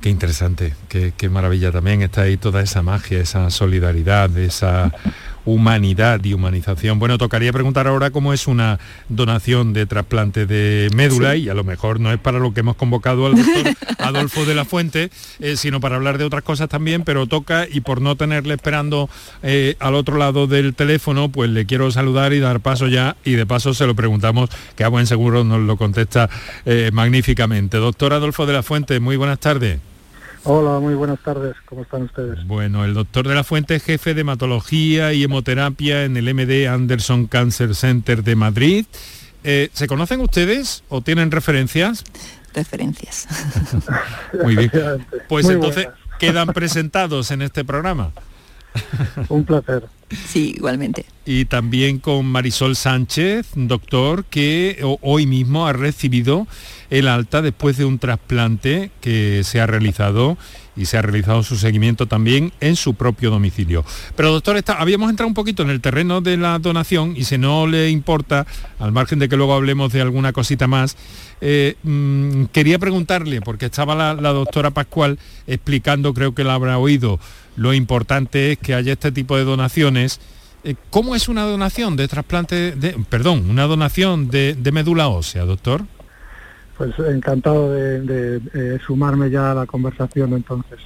[0.00, 2.00] Qué interesante, qué, maravilla también.
[2.00, 4.90] Está ahí toda esa magia, esa solidaridad, esa
[5.44, 6.98] humanidad y humanización.
[6.98, 11.64] Bueno, tocaría preguntar ahora cómo es una donación de trasplante de médula y a lo
[11.64, 15.56] mejor no es para lo que hemos convocado al doctor Adolfo de la Fuente, eh,
[15.56, 19.08] sino para hablar de otras cosas también, pero toca y por no tenerle esperando
[19.42, 23.32] eh, al otro lado del teléfono, pues le quiero saludar y dar paso ya y
[23.32, 26.28] de paso se lo preguntamos, que a buen seguro nos lo contesta
[26.64, 27.78] eh, magníficamente.
[27.78, 29.80] Doctor Adolfo de la Fuente, muy buenas tardes.
[30.44, 31.54] Hola, muy buenas tardes.
[31.66, 32.46] ¿Cómo están ustedes?
[32.46, 37.26] Bueno, el doctor de la Fuente, jefe de hematología y hemoterapia en el MD Anderson
[37.26, 38.86] Cancer Center de Madrid.
[39.44, 42.04] Eh, ¿Se conocen ustedes o tienen referencias?
[42.54, 43.28] Referencias.
[44.42, 44.70] muy bien.
[45.28, 48.12] Pues entonces quedan presentados en este programa.
[49.28, 49.88] Un placer.
[50.26, 51.04] Sí, igualmente.
[51.26, 56.46] Y también con Marisol Sánchez, doctor, que hoy mismo ha recibido
[56.90, 60.36] el alta después de un trasplante que se ha realizado
[60.76, 63.84] y se ha realizado su seguimiento también en su propio domicilio.
[64.16, 67.38] Pero doctor, está, habíamos entrado un poquito en el terreno de la donación y si
[67.38, 68.46] no le importa,
[68.78, 70.96] al margen de que luego hablemos de alguna cosita más,
[71.40, 77.18] eh, mm, quería preguntarle, porque estaba la, doctora Pascual explicando, creo que la habrá oído,
[77.56, 80.20] lo importante es que haya este tipo de donaciones.
[80.64, 85.84] Eh, ¿Cómo es una donación de trasplante, de, perdón, una donación de, médula ósea, doctor?
[86.80, 90.78] Pues encantado de, eh, sumarme ya a la conversación entonces.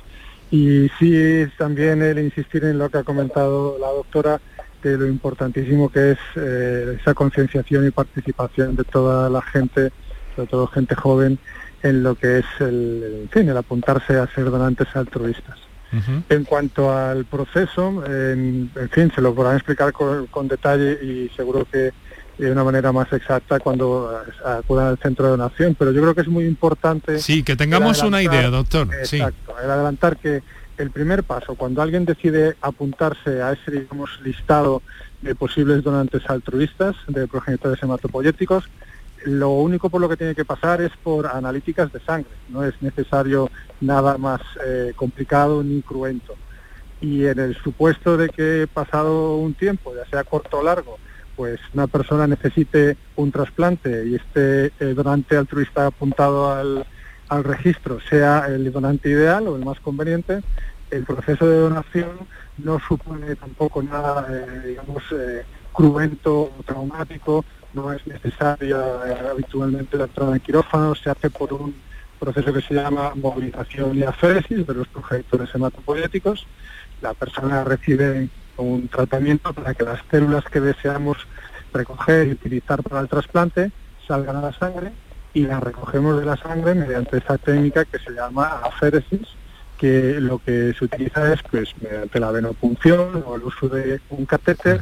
[0.50, 4.40] Y sí, también el insistir en lo que ha comentado la doctora,
[4.82, 9.92] de lo importantísimo que es esa concienciación y participación de toda la gente
[10.34, 11.38] sobre todo gente joven,
[11.82, 15.58] en lo que es el, fin, el apuntarse a ser donantes altruistas.
[16.28, 21.92] En cuanto al proceso, en, fin, se lo podrán explicar con, detalle y seguro que
[22.38, 26.22] de una manera más exacta cuando acudan al centro de donación, pero yo creo que
[26.22, 27.18] es muy importante...
[27.18, 28.88] Sí, que tengamos una idea, doctor.
[28.92, 30.42] Exacto, el adelantar que
[30.76, 34.82] el primer paso, cuando alguien decide apuntarse a ese, digamos, listado
[35.22, 38.68] de posibles donantes altruistas de progenitores hematopoyéticos,
[39.24, 42.74] lo único por lo que tiene que pasar es por analíticas de sangre, no es
[42.82, 46.34] necesario nada más eh, complicado ni cruento.
[47.00, 50.98] Y en el supuesto de que pasado un tiempo, ya sea corto o largo,
[51.36, 56.86] pues una persona necesite un trasplante y este eh, donante altruista apuntado al,
[57.28, 60.40] al registro sea el donante ideal o el más conveniente,
[60.90, 62.10] el proceso de donación
[62.58, 64.28] no supone tampoco nada,
[64.64, 65.02] digamos,
[65.72, 67.44] cruento o traumático,
[67.74, 68.78] no es necesaria
[69.30, 71.74] habitualmente la entrada en quirófano, se hace por un
[72.18, 76.46] proceso que se llama movilización y aféresis de los progenitores hematopoyéticos.
[77.02, 81.18] La persona recibe un tratamiento para que las células que deseamos
[81.72, 83.72] recoger y utilizar para el trasplante
[84.06, 84.92] salgan a la sangre
[85.32, 89.26] y las recogemos de la sangre mediante esa técnica que se llama aféresis,
[89.76, 94.24] que lo que se utiliza es pues mediante la venopunción o el uso de un
[94.26, 94.80] catéter,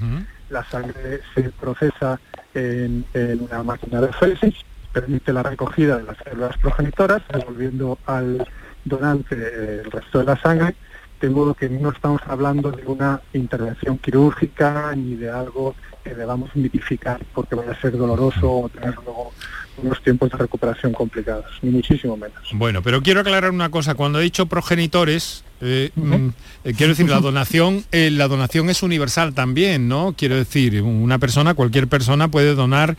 [0.50, 2.20] la sangre se procesa
[2.54, 3.06] en,
[3.40, 4.54] una máquina de aféresis,
[4.92, 8.46] permite la recogida de las células progenitoras, devolviendo al
[8.84, 9.34] donante
[9.80, 10.74] el resto de la sangre
[11.22, 16.54] de modo que no estamos hablando de una intervención quirúrgica ni de algo que debamos
[16.56, 19.32] mitificar porque vaya a ser doloroso o tener luego
[19.76, 22.42] unos tiempos de recuperación complicados, ni muchísimo menos.
[22.52, 26.28] Bueno, pero quiero aclarar una cosa, cuando he dicho progenitores, eh, mm,
[26.64, 30.14] eh, quiero decir, la donación, eh, la donación es universal también, ¿no?
[30.18, 32.96] Quiero decir, una persona, cualquier persona puede donar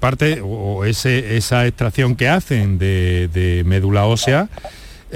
[0.00, 4.48] parte o ese, esa extracción que hacen de, de médula ósea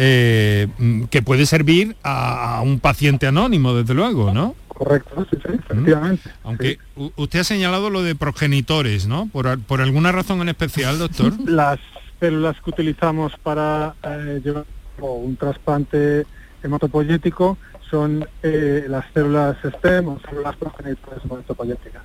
[0.03, 0.67] eh,
[1.11, 4.57] que puede servir a, un paciente anónimo, desde luego, ¿no?
[4.69, 6.31] Correcto, sí, sí, efectivamente.
[6.43, 6.79] Aunque
[7.17, 9.29] usted ha señalado lo de progenitores, ¿no?
[9.29, 9.47] Por,
[9.83, 11.35] alguna razón en especial, doctor.
[11.47, 11.81] Las
[12.19, 14.65] células que utilizamos para eh, llevar
[15.01, 16.25] un trasplante
[16.63, 17.59] hematopoyético
[17.91, 22.03] son eh, las células STEM o células progenitoras hematopoyéticas.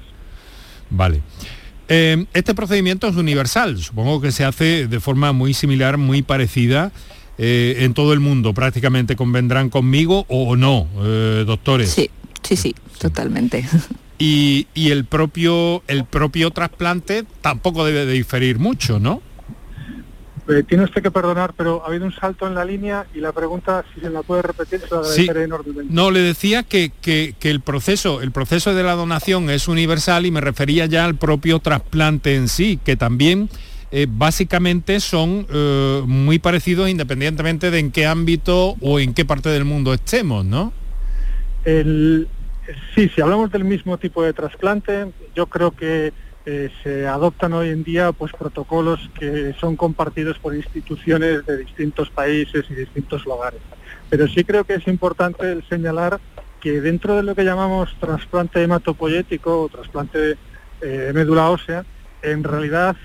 [0.90, 1.22] Vale.
[1.88, 6.92] este procedimiento es universal, supongo que se hace de forma muy similar, muy parecida
[7.38, 11.90] eh, en todo el mundo prácticamente convendrán conmigo o no, eh, doctores.
[11.90, 12.10] Sí,
[12.42, 13.66] sí, sí, totalmente.
[14.18, 19.22] Y, el propio el propio trasplante tampoco debe de diferir mucho, ¿no?
[20.48, 23.32] Eh, tiene usted que perdonar, pero ha habido un salto en la línea y la
[23.32, 25.94] pregunta, si se la puede repetir, se lo agradeceré enormemente.
[25.94, 30.32] No, le decía que, que, el proceso, el proceso de la donación es universal y
[30.32, 33.50] me refería ya al propio trasplante en sí, que también
[33.98, 39.48] eh, básicamente son eh, muy parecidos independientemente de en qué ámbito o en qué parte
[39.48, 40.74] del mundo estemos, ¿no?
[41.64, 46.12] sí, si hablamos del mismo tipo de trasplante, yo creo que
[46.46, 52.10] eh, se adoptan hoy en día pues protocolos que son compartidos por instituciones de distintos
[52.10, 53.62] países y distintos lugares.
[54.10, 56.20] Pero sí creo que es importante señalar
[56.60, 60.36] que dentro de lo que llamamos trasplante hematopoyético o trasplante
[60.82, 61.86] de médula ósea,
[62.22, 62.98] en realidad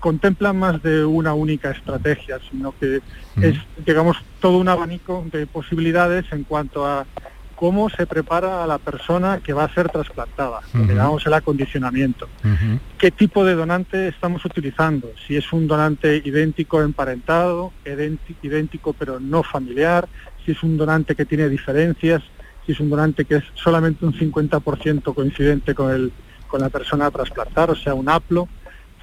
[0.00, 3.00] contemplan más de una única estrategia, sino que
[3.36, 3.44] mm.
[3.44, 7.06] es, digamos, todo un abanico de posibilidades en cuanto a
[7.60, 12.26] cómo se prepara a la persona que va a ser trasplantada, digamos el acondicionamiento.
[12.96, 15.10] ¿Qué tipo de donante estamos utilizando?
[15.26, 17.74] Si es un donante idéntico emparentado,
[18.42, 20.08] idéntico pero no familiar,
[20.42, 22.22] si es un donante que tiene diferencias,
[22.64, 26.12] si es un donante que es solamente un 50% coincidente con, el,
[26.48, 28.48] con la persona a trasplantar, o sea, un aplo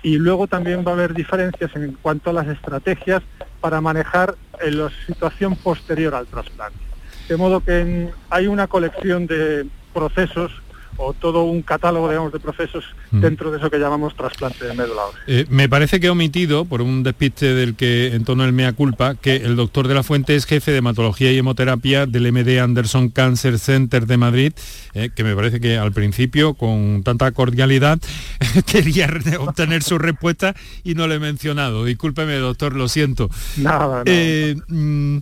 [0.07, 3.21] y luego también va a haber diferencias en cuanto a las estrategias
[3.59, 6.79] para manejar la situación posterior al trasplante.
[7.27, 10.53] De modo que hay una colección de procesos
[10.97, 13.21] o todo un catálogo digamos, de procesos mm.
[13.21, 15.03] dentro de eso que llamamos trasplante de médula.
[15.27, 18.73] Eh, me parece que he omitido, por un despiste del que en torno el mea
[18.73, 22.59] culpa, que el doctor de la Fuente es jefe de hematología y hemoterapia del MD
[22.59, 24.53] Anderson Cancer Center de Madrid,
[24.93, 27.99] eh, que me parece que al principio, con tanta cordialidad,
[28.65, 31.85] quería obtener su respuesta y no le he mencionado.
[31.85, 33.29] Discúlpeme, doctor, lo siento.
[33.57, 35.17] Nada, eh, mm,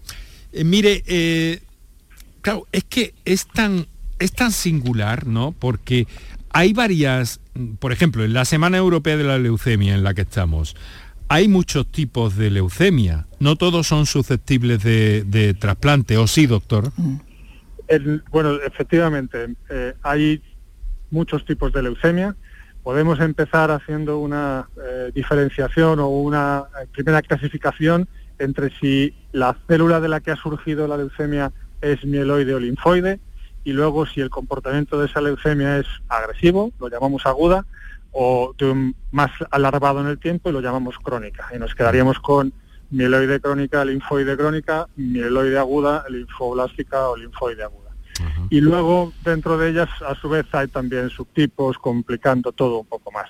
[0.63, 1.61] mire,
[2.41, 3.87] claro, es que es tan
[4.19, 5.53] es tan singular, ¿no?
[5.57, 6.07] Porque
[6.51, 7.41] hay varias,
[7.79, 10.75] por ejemplo, en la Semana Europea de la Leucemia en la que estamos,
[11.27, 13.25] hay muchos tipos de leucemia.
[13.39, 16.91] No todos son susceptibles de, trasplante, ¿o sí, doctor?
[16.97, 17.17] Mm.
[18.31, 20.41] bueno, efectivamente, eh, hay
[21.09, 22.35] muchos tipos de leucemia.
[22.83, 28.07] Podemos empezar haciendo una eh, diferenciación o una eh, primera clasificación
[28.37, 31.51] entre si la célula de la que ha surgido la leucemia
[31.81, 33.19] es mieloide o linfoide,
[33.65, 37.65] y luego si el comportamiento de esa leucemia es agresivo, lo llamamos aguda,
[38.11, 38.53] o
[39.11, 41.49] más alargado en el tiempo y lo llamamos crónica.
[41.53, 42.53] Y nos quedaríamos con
[42.91, 47.89] mieloide crónica, linfoide crónica, mieloide aguda, linfoblástica o linfoide aguda.
[48.49, 53.11] Y luego dentro de ellas a su vez hay también subtipos complicando todo un poco
[53.11, 53.27] más.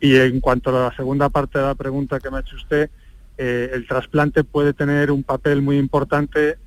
[0.00, 2.90] Y en cuanto a la segunda parte de la pregunta que me ha hecho usted,
[3.38, 6.58] eh, el trasplante puede tener un papel muy importante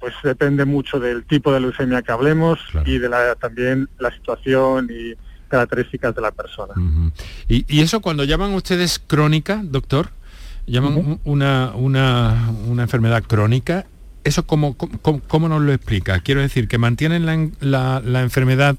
[0.00, 4.88] pues depende mucho del tipo de leucemia que hablemos y de la, también la situación
[4.90, 5.14] y
[5.48, 6.74] características de la persona.
[7.48, 10.10] ¿Y, eso cuando llaman ustedes crónica, doctor?
[10.66, 13.86] ¿Llaman una, una, una enfermedad crónica?
[14.24, 16.20] ¿Eso cómo, cómo, nos lo explica?
[16.20, 18.76] Quiero decir, que mantienen la, la, enfermedad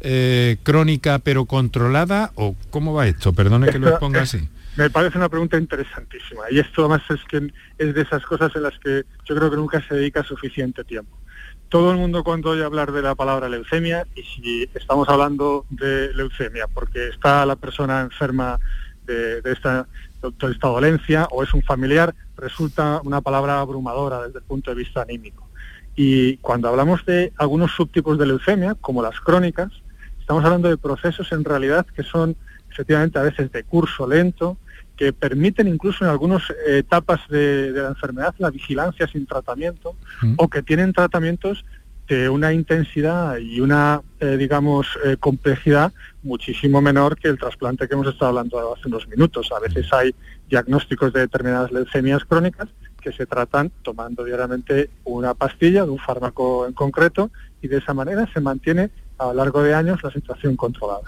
[0.00, 3.32] eh, crónica pero controlada o cómo va esto?
[3.32, 4.48] Perdone que lo exponga así.
[4.76, 8.64] Me parece una pregunta interesantísima y esto además es que es de esas cosas en
[8.64, 11.16] las que yo creo que nunca se dedica suficiente tiempo.
[11.68, 16.12] Todo el mundo cuando oye hablar de la palabra leucemia y si estamos hablando de
[16.14, 18.58] leucemia porque está la persona enferma
[19.06, 19.86] de, esta,
[20.22, 24.76] de esta dolencia o es un familiar, resulta una palabra abrumadora desde el punto de
[24.76, 25.48] vista anímico.
[25.94, 29.70] Y cuando hablamos de algunos subtipos de leucemia, como las crónicas,
[30.18, 32.36] estamos hablando de procesos en realidad que son
[32.70, 34.58] efectivamente a veces de curso lento,
[34.96, 40.34] que permiten incluso en algunas etapas de, la enfermedad la vigilancia sin tratamiento mm.
[40.36, 41.64] o que tienen tratamientos
[42.08, 45.92] de una intensidad y una, eh, digamos, eh, complejidad
[46.22, 49.50] muchísimo menor que el trasplante que hemos estado hablando hace unos minutos.
[49.52, 50.14] A veces hay
[50.48, 52.68] diagnósticos de determinadas leucemias crónicas
[53.00, 57.30] que se tratan tomando diariamente una pastilla de un fármaco en concreto
[57.62, 61.02] y de esa manera se mantiene a lo largo de años la situación controlada.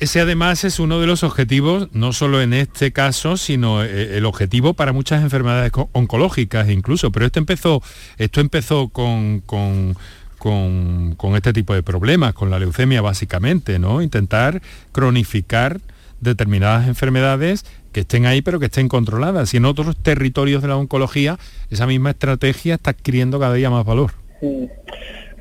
[0.00, 4.24] Ese además es uno de los objetivos, no solo en este caso, sino eh, el
[4.24, 7.12] objetivo para muchas enfermedades oncológicas incluso.
[7.12, 7.82] Pero esto empezó,
[8.16, 14.00] esto empezó con, con, este tipo de problemas, con la leucemia básicamente, ¿no?
[14.00, 15.82] Intentar cronificar
[16.18, 19.52] determinadas enfermedades que estén ahí pero que estén controladas.
[19.52, 21.38] Y en otros territorios de la oncología
[21.68, 24.12] esa misma estrategia está adquiriendo cada día más valor.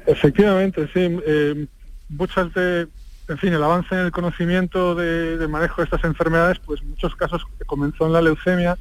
[0.05, 1.17] Efectivamente, sí.
[1.25, 1.65] Eh,
[2.09, 2.87] muchas de
[3.29, 7.45] en fin, el avance en el conocimiento de, manejo de estas enfermedades, pues muchos casos
[7.67, 8.77] comenzó en la leucemia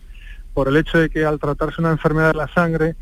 [0.54, 2.96] por el hecho de que al tratarse una enfermedad de la sangre,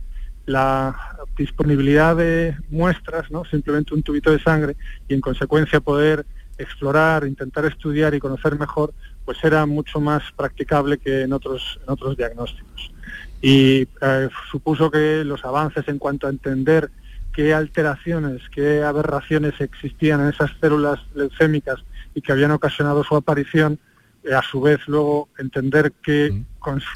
[0.45, 0.97] la
[1.39, 3.45] disponibilidad de muestras, ¿no?
[3.45, 4.77] simplemente un tubito de sangre,
[5.09, 6.27] y en consecuencia poder
[6.59, 8.93] explorar, intentar estudiar y conocer mejor,
[9.25, 12.93] pues era mucho más practicable que en otros, en otros diagnósticos.
[13.41, 16.91] Y eh, supuso que los avances en cuanto a entender
[17.37, 21.81] qué alteraciones, qué aberraciones existían en esas células leucémicas
[22.15, 23.79] y que habían ocasionado su aparición,
[24.25, 26.43] eh, a su vez luego entender qué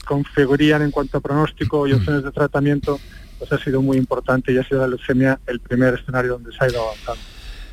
[0.06, 2.98] configurían en cuanto a pronóstico y opciones de tratamiento,
[3.38, 6.64] pues ha sido muy importante y ha sido la leucemia el primer escenario donde se
[6.64, 7.20] ha ido avanzando.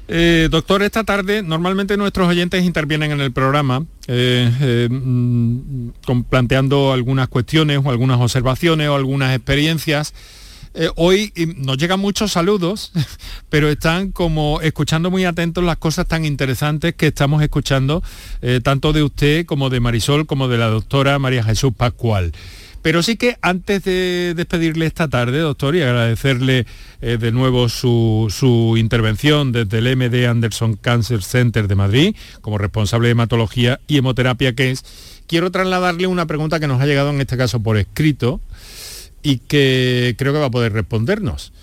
[0.09, 5.89] Eh, doctor, esta tarde normalmente nuestros oyentes intervienen en el programa eh, mm,
[6.29, 10.13] planteando algunas cuestiones o algunas observaciones o algunas experiencias.
[10.79, 12.91] Eh, hoy nos llegan muchos saludos,
[13.49, 18.03] pero están como escuchando muy atentos las cosas tan interesantes que estamos escuchando,
[18.43, 22.31] eh, tanto de usted como de Marisol, como de la doctora María Jesús Pascual.
[22.83, 26.67] Pero sí que antes de despedirle esta tarde, doctor, y agradecerle
[27.01, 32.59] eh, de nuevo su, su, intervención desde el MD Anderson Cancer Center de Madrid, como
[32.59, 34.85] responsable de hematología y hemoterapia que es,
[35.25, 38.39] quiero trasladarle una pregunta que nos ha llegado en este caso por escrito,
[39.23, 41.53] y que creo que va a poder respondernos.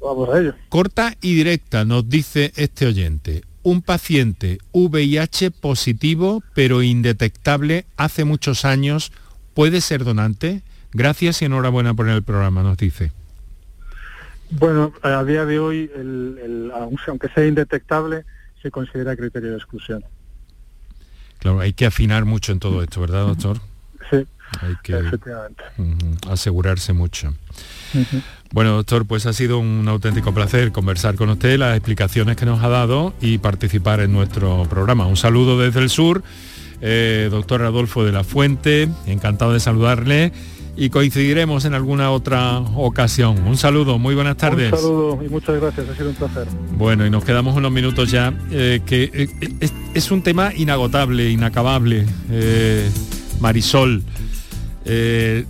[0.00, 0.54] Vamos a ello.
[0.68, 3.42] Corta y directa, nos dice este oyente.
[3.62, 9.12] Un paciente VIH positivo pero indetectable hace muchos años
[9.54, 10.62] puede ser donante.
[10.92, 13.12] Gracias y enhorabuena por el programa, nos dice.
[14.50, 15.90] Bueno, a día de hoy,
[17.06, 18.24] aunque sea indetectable,
[18.62, 20.02] se considera criterio de exclusión.
[21.38, 23.58] Claro, hay que afinar mucho en todo esto, ¿verdad, doctor?
[24.10, 24.26] Sí,
[24.60, 24.98] hay que
[26.30, 27.34] asegurarse mucho.
[28.52, 32.62] Bueno, doctor, pues ha sido un auténtico placer conversar con usted, las explicaciones que nos
[32.62, 35.06] ha dado y participar en nuestro programa.
[35.06, 36.22] Un saludo desde el sur,
[36.80, 40.32] eh, doctor Adolfo de la Fuente, encantado de saludarle
[40.76, 43.46] y coincidiremos en alguna otra ocasión.
[43.46, 44.72] Un saludo, muy buenas tardes.
[44.72, 46.46] Un saludo y muchas gracias, ha sido un placer.
[46.76, 51.28] Bueno, y nos quedamos unos minutos ya, eh, que eh, es, es, un tema inagotable,
[51.30, 52.06] inacabable.
[53.40, 54.02] Marisol.
[54.88, 55.44] Eh,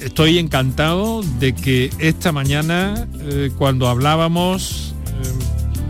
[0.00, 5.28] estoy encantado de que esta mañana, eh, cuando hablábamos, eh,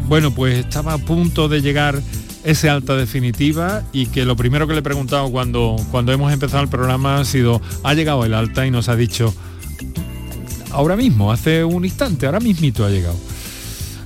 [0.08, 2.02] bueno, pues estaba a punto de llegar
[2.42, 6.64] ese alta definitiva y que lo primero que le he preguntado cuando, cuando hemos empezado
[6.64, 9.32] el programa ha sido, ha llegado el alta y nos ha dicho,
[10.72, 13.16] ahora mismo, hace un instante, ahora mismito ha llegado.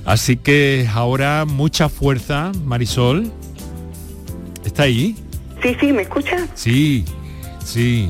[0.05, 3.31] Así que ahora mucha fuerza, Marisol.
[4.63, 5.15] ¿Está ahí?
[5.63, 6.47] Sí, sí, ¿me escucha?
[6.53, 7.05] Sí,
[7.63, 8.09] sí.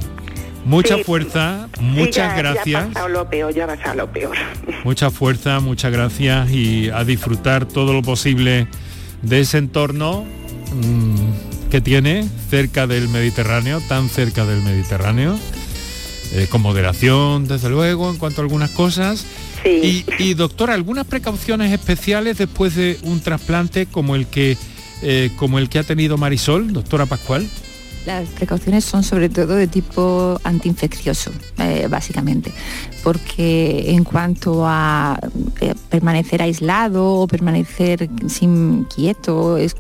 [0.66, 2.94] Mucha fuerza, muchas gracias.
[2.94, 4.36] Ya lo peor, ya ha lo peor.
[4.84, 8.68] Mucha fuerza, muchas gracias y a disfrutar todo lo posible
[9.22, 10.26] de ese entorno
[10.74, 15.38] mm, que tiene cerca del Mediterráneo, tan cerca del Mediterráneo,
[16.34, 19.24] eh, con moderación, desde luego, en cuanto a algunas cosas.
[19.64, 20.04] Sí.
[20.20, 24.58] Y, y, doctora, algunas precauciones especiales después de un trasplante como el que,
[25.04, 27.48] eh, como el que ha tenido Marisol, doctora Pascual.
[28.06, 32.54] Las precauciones son sobre todo de tipo antiinfeccioso, eh, básicamente,
[33.04, 35.20] porque en cuanto a
[35.60, 39.76] eh, permanecer aislado o permanecer sin quieto, es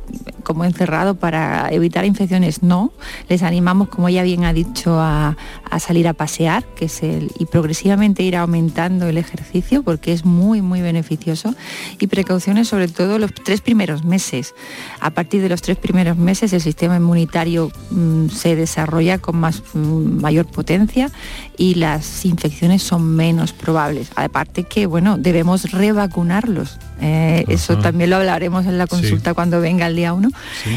[0.45, 2.93] como encerrado para evitar infecciones, no.
[3.27, 5.35] Les animamos, como ya bien ha dicho, a,
[5.79, 10.61] salir a pasear, que es el, y progresivamente ir aumentando el ejercicio, porque es muy,
[10.61, 11.53] muy beneficioso.
[11.99, 14.53] Y precauciones sobre todo los tres primeros meses.
[14.99, 19.61] A partir de los tres primeros meses el sistema inmunitario mm, se desarrolla con más,
[19.73, 21.11] mm, mayor potencia
[21.57, 24.09] y las infecciones son menos probables.
[24.15, 26.77] Aparte que, bueno, debemos revacunarlos.
[27.01, 30.29] Eh, eso también lo hablaremos en la consulta cuando venga el día 1.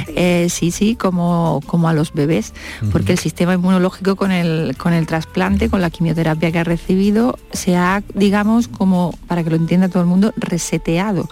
[0.08, 0.70] Eh, sí.
[0.70, 2.52] sí, como, como a los bebés,
[2.92, 7.38] porque el sistema inmunológico con el, con el trasplante, con la quimioterapia que ha recibido,
[7.52, 11.28] se ha, digamos, como, para que lo entienda todo el mundo, reseteado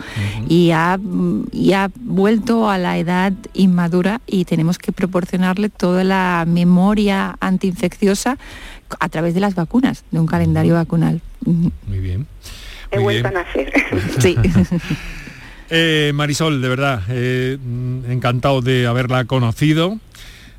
[0.49, 0.99] y, ha,
[1.53, 8.39] y ha vuelto a la edad inmadura y tenemos que proporcionarle toda la memoria antiinfecciosa
[9.01, 11.21] a través de las vacunas, de un calendario vacunal.
[11.45, 12.27] Muy bien.
[12.91, 13.73] He vuelto a nacer.
[14.19, 14.37] sí.
[15.69, 17.59] Eh, Marisol, de verdad, eh,
[18.09, 19.99] encantado de haberla conocido,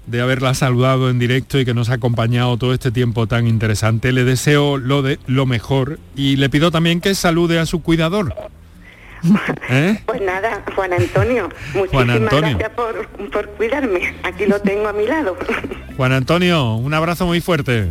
[0.05, 4.11] de haberla saludado en directo y que nos ha acompañado todo este tiempo tan interesante.
[4.11, 8.35] Le deseo lo, de, lo mejor y le pido también que salude a su cuidador.
[9.69, 9.99] ¿Eh?
[10.05, 14.13] Pues nada, Juan Antonio, muchísimas gracias por, por cuidarme.
[14.23, 15.37] Aquí lo tengo a mi lado.
[15.95, 17.89] Juan Antonio, un abrazo muy fuerte.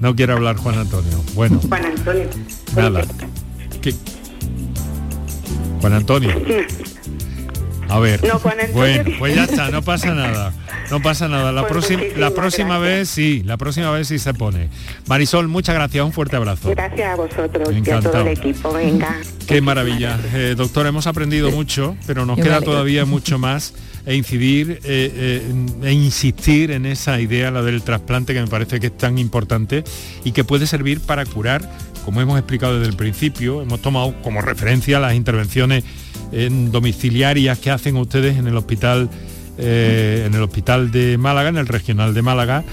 [0.00, 1.22] No quiero hablar Juan Antonio.
[1.34, 1.60] Bueno.
[1.68, 2.28] Juan Antonio.
[2.74, 3.02] Nada.
[5.80, 6.30] Juan Antonio.
[7.88, 8.20] A ver.
[8.72, 10.52] bueno, pues ya está, no pasa nada.
[10.90, 11.52] No pasa nada.
[11.52, 14.68] La, pues próxima, la próxima vez sí, la próxima vez sí se pone.
[15.06, 16.70] Marisol, muchas gracias, un fuerte abrazo.
[16.70, 18.72] Gracias a vosotros y a todo el equipo.
[18.72, 19.16] Venga.
[19.46, 20.18] Qué maravilla.
[20.32, 23.74] Eh, doctora, hemos aprendido mucho, pero nos queda todavía mucho más
[24.06, 28.80] e incidir eh, eh, e insistir en esa idea, la del trasplante, que me parece
[28.80, 29.84] que es tan importante
[30.24, 31.68] y que puede servir para curar,
[32.04, 35.84] como hemos explicado desde el principio, hemos tomado como referencia las intervenciones
[36.32, 39.10] en domiciliarias que hacen ustedes en el hospital,
[39.58, 42.64] eh, en el hospital de Málaga, en el regional de Málaga,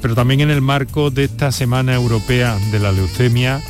[0.00, 3.60] pero también en el marco de esta Semana Europea de la Leucemia,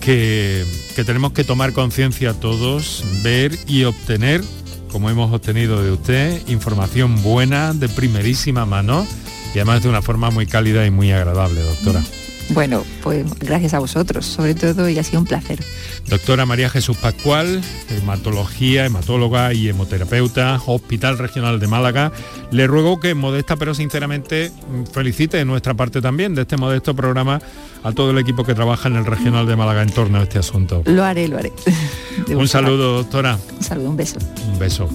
[0.00, 0.64] que,
[0.96, 4.42] que tenemos que tomar conciencia todos, ver y obtener
[4.90, 9.06] como hemos obtenido de usted, información buena, de primerísima mano
[9.54, 12.02] y además de una forma muy cálida y muy agradable, doctora.
[12.50, 15.62] Bueno, pues gracias a vosotros, sobre todo, y ha sido un placer.
[16.08, 22.12] Doctora María Jesús Pascual, hematología, hematóloga y hemoterapeuta, Hospital Regional de Málaga.
[22.50, 24.50] Le ruego que modesta pero sinceramente
[24.92, 27.40] felicite de nuestra parte también de este modesto programa
[27.84, 30.38] a todo el equipo que trabaja en el Regional de Málaga en torno a este
[30.38, 30.82] asunto.
[30.86, 31.52] Lo haré, lo haré.
[32.34, 33.38] un saludo, doctora.
[33.58, 34.18] Un saludo, un beso.
[34.52, 34.88] Un beso.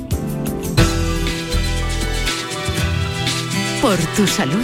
[3.82, 4.64] Por tu salud,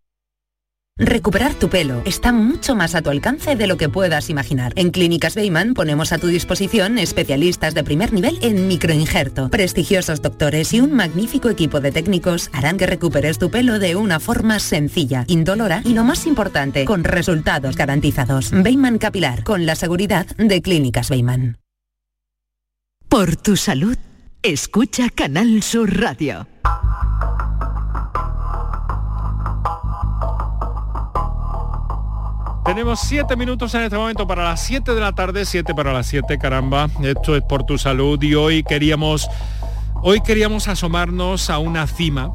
[1.01, 4.71] Recuperar tu pelo está mucho más a tu alcance de lo que puedas imaginar.
[4.75, 9.49] En Clínicas Beyman ponemos a tu disposición especialistas de primer nivel en microinjerto.
[9.49, 14.19] Prestigiosos doctores y un magnífico equipo de técnicos harán que recuperes tu pelo de una
[14.19, 18.51] forma sencilla, indolora y lo más importante, con resultados garantizados.
[18.51, 21.57] Beyman Capilar, con la seguridad de Clínicas Beyman.
[23.09, 23.97] Por tu salud,
[24.43, 26.45] escucha Canal Sur Radio.
[32.71, 36.07] Tenemos siete minutos en este momento para las 7 de la tarde, siete para las
[36.07, 36.89] 7, caramba.
[37.03, 39.27] Esto es por tu salud y hoy queríamos
[40.01, 42.31] Hoy queríamos asomarnos a una cima,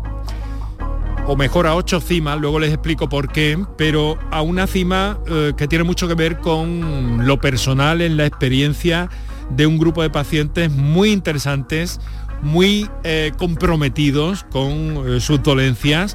[1.27, 5.55] o mejor a ocho cimas, luego les explico por qué, pero a una cima eh,
[5.57, 9.09] que tiene mucho que ver con lo personal en la experiencia
[9.49, 11.99] de un grupo de pacientes muy interesantes,
[12.43, 16.15] muy eh, comprometidos con eh, sus dolencias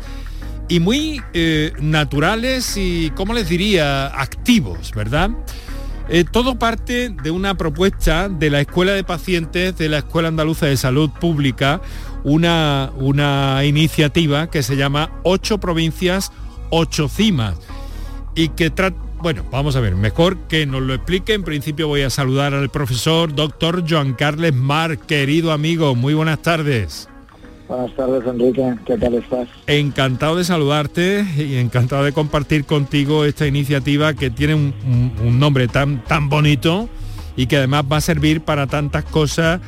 [0.72, 1.22] y muy
[1.82, 5.32] naturales y, ¿cómo les diría?, activos, ¿verdad?
[6.08, 10.68] Eh, todo parte de una propuesta de la Escuela de Pacientes de la Escuela Andaluza
[10.68, 11.82] de Salud Pública,
[12.24, 16.32] una, una iniciativa que se llama Ocho Provincias,
[16.70, 17.56] Ocho Cimas,
[18.34, 21.36] y que trata bueno, vamos a ver, mejor que nos lo explique.
[21.36, 25.94] En principio voy a saludar al profesor doctor Joan Carles Mar, querido amigo.
[25.94, 27.11] Muy buenas tardes.
[27.72, 28.76] Buenas tardes, Enrique.
[28.86, 29.48] ¿Qué tal estás?
[29.66, 36.04] Encantado de saludarte y encantado de compartir contigo esta iniciativa que tiene un, nombre tan,
[36.04, 36.90] tan bonito
[37.38, 39.62] y que además va a servir para tantas cosas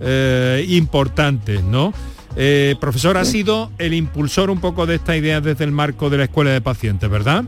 [0.00, 1.92] eh, importantes, ¿no?
[2.36, 6.18] Eh, profesor, ha sido el impulsor un poco de esta idea desde el marco de
[6.18, 7.42] la Escuela de Pacientes, ¿verdad?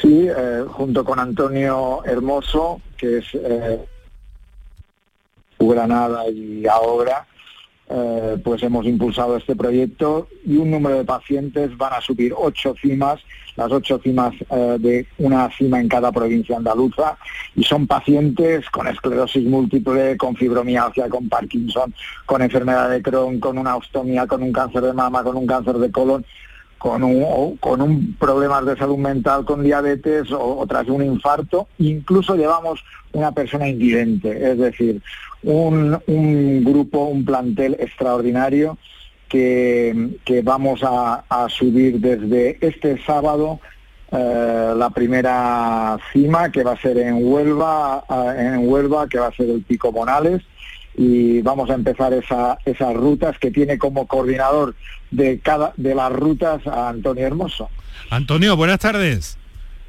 [0.00, 3.26] Sí, eh, junto con Antonio Hermoso, que es
[5.60, 7.28] Granada y ahora
[7.94, 12.74] eh, pues hemos impulsado este proyecto y un número de pacientes van a subir ocho
[12.80, 13.20] cimas,
[13.54, 17.18] las ocho cimas eh, de una cima en cada provincia andaluza.
[17.54, 21.92] Y son pacientes con esclerosis múltiple, con fibromialgia, con Parkinson,
[22.24, 25.74] con enfermedad de Crohn, con una ostomía, con un cáncer de mama, con un cáncer
[25.76, 26.24] de colon
[26.82, 32.34] con un, con un problemas de salud mental, con diabetes o, tras un infarto, incluso
[32.34, 35.00] llevamos una persona invidente, es decir,
[35.44, 35.96] un,
[36.64, 38.78] grupo, un plantel extraordinario
[39.28, 40.10] que,
[40.42, 43.60] vamos a, subir desde este sábado
[44.10, 48.02] eh, la primera cima que va a ser en Huelva,
[48.36, 50.42] en Huelva, que va a ser el Pico Monales,
[50.96, 54.74] y vamos a empezar esa, esas rutas que tiene como coordinador
[55.10, 57.68] de cada de las rutas a Antonio Hermoso.
[58.10, 59.38] Antonio, buenas tardes.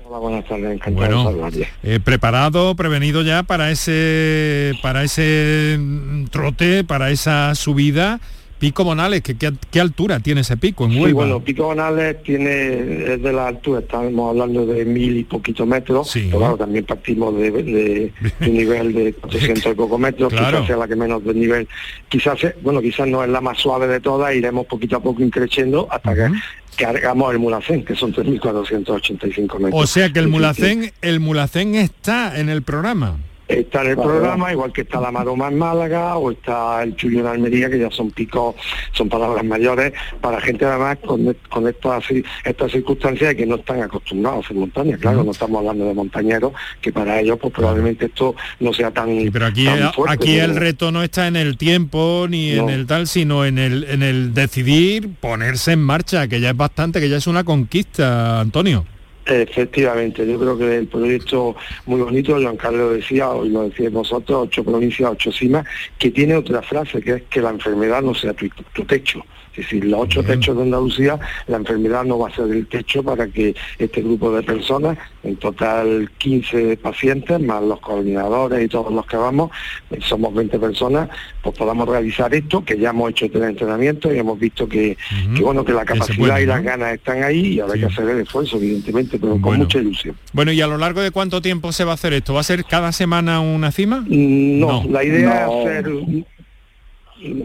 [0.06, 1.50] Hola, buenas tardes, encantado bueno,
[1.82, 8.20] eh, preparado, prevenido ya para ese para ese mm, trote, para esa subida
[8.64, 11.08] Pico Bonales, ¿qué, qué, altura tiene ese pico en Huelva?
[11.08, 15.68] Sí, bueno, Pico Bonales tiene, es de la altura, estamos hablando de mil y poquitos
[15.68, 20.78] metros, pero claro, también partimos de, un nivel de 400 y pocos metros, quizás sea
[20.78, 21.68] la que menos del nivel,
[22.08, 25.90] quizás, bueno, quizás no es la más suave de todas, iremos poquito a poco increciendo
[25.92, 26.32] hasta que
[26.78, 29.84] que hagamos el Mulacén, que son 3.485 metros.
[29.84, 33.18] O sea que el Mulacén, el Mulacén está en el programa.
[33.48, 37.20] Está en el programa, igual que está la Maroma en Málaga o está el Chuyo
[37.20, 38.56] en Almería, que ya son picos,
[38.94, 42.06] son palabras mayores para gente además con, con estas,
[42.46, 44.98] estas circunstancias que no están acostumbrados a hacer montaña.
[44.98, 49.30] Claro, no estamos hablando de montañeros, que para ellos pues probablemente esto no sea tan...
[49.32, 49.68] pero aquí,
[50.08, 53.84] aquí el reto no está en el tiempo ni en el tal, sino en el,
[53.86, 58.40] en el decidir ponerse en marcha, que ya es bastante, que ya es una conquista,
[58.40, 58.86] Antonio.
[59.26, 61.56] Efectivamente, yo creo que el proyecto
[61.86, 65.66] muy bonito, Juan Carlos decía, hoy lo decís vosotros, ocho provincias, ocho cimas,
[65.98, 69.24] que tiene otra frase, que es que la enfermedad no sea tu techo.
[69.54, 73.04] Es decir, los ocho techos de Andalucía, la enfermedad no va a ser el techo
[73.04, 78.92] para que este grupo de personas, en total 15 pacientes, más los coordinadores y todos
[78.92, 79.52] los que vamos,
[79.92, 81.08] eh, somos 20 personas,
[81.44, 84.98] pues podamos realizar esto, que ya hemos hecho el entrenamiento y hemos visto que,
[85.40, 88.58] bueno, que la capacidad y las ganas están ahí y habrá que hacer el esfuerzo,
[88.58, 90.16] evidentemente, pero con mucha ilusión.
[90.34, 92.34] Bueno, ¿y a lo largo de cuánto tiempo se va a hacer esto?
[92.34, 94.02] ¿Va a ser cada semana una cima?
[94.02, 95.92] Mm, no, la idea es hacer...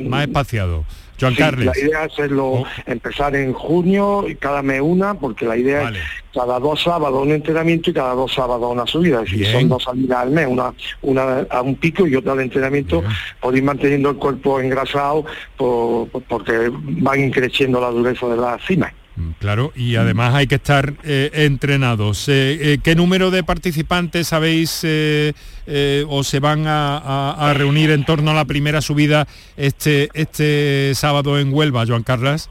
[0.08, 0.84] Más espaciado.
[1.20, 1.66] Joan Carles.
[1.66, 2.66] La idea es hacerlo, oh.
[2.86, 5.98] empezar en junio y cada mes una, porque la idea es
[6.32, 9.22] cada dos sábados un entrenamiento y cada dos sábados una subida.
[9.22, 12.44] Es decir, son dos salidas al mes, una, una a un pico y otra de
[12.44, 13.02] entrenamiento,
[13.40, 15.24] por ir manteniendo el cuerpo engrasado
[15.56, 18.92] porque van increciendo la dureza de las cimas.
[19.18, 22.28] Mm, claro, y además hay que estar eh, entrenados.
[22.28, 24.84] Eh, eh, ¿Qué número de participantes sabéis
[26.08, 31.52] o se van a, reunir en torno a la primera subida este, este sábado en
[31.52, 32.48] Huelva, Joan Carlas?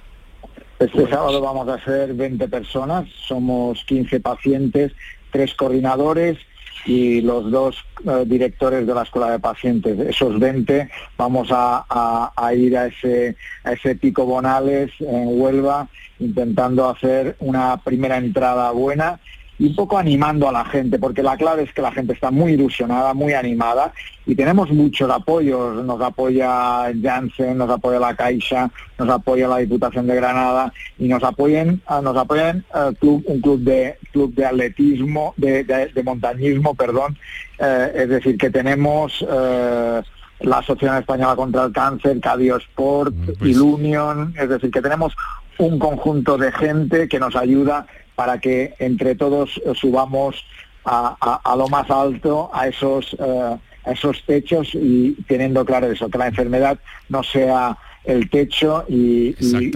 [0.80, 4.92] Este sábado vamos a ser 20 personas, somos 15 pacientes,
[5.32, 6.38] tres coordinadores
[6.86, 10.00] y los dos eh, directores de la escuela de pacientes.
[10.00, 15.90] Esos 20 vamos a, ir a ese, a ese pico Bonales en Huelva
[16.20, 19.20] intentando hacer una primera entrada buena
[19.60, 22.30] y un poco animando a la gente, porque la clave es que la gente está
[22.30, 23.92] muy ilusionada, muy animada
[24.26, 25.84] y tenemos muchos apoyos.
[25.84, 31.24] Nos apoya Janssen, nos apoya la Caixa, nos apoya la Diputación de Granada y nos
[31.24, 37.18] apoyen, ah, nos apoyan uh, club, un club de club de atletismo, de, montañismo, perdón.
[37.60, 40.02] Eh, es decir, que tenemos eh,
[40.42, 43.50] la Asociación Española contra el Cáncer, Cadiosport, pues...
[43.50, 45.16] Ilunion, es decir, que tenemos
[45.58, 50.44] un conjunto de gente que nos ayuda para que entre todos subamos
[50.88, 56.18] a, lo más alto a esos, eh, a esos techos y teniendo claro eso, que
[56.18, 56.80] la enfermedad
[57.10, 57.78] no sea
[58.08, 59.34] el techo y,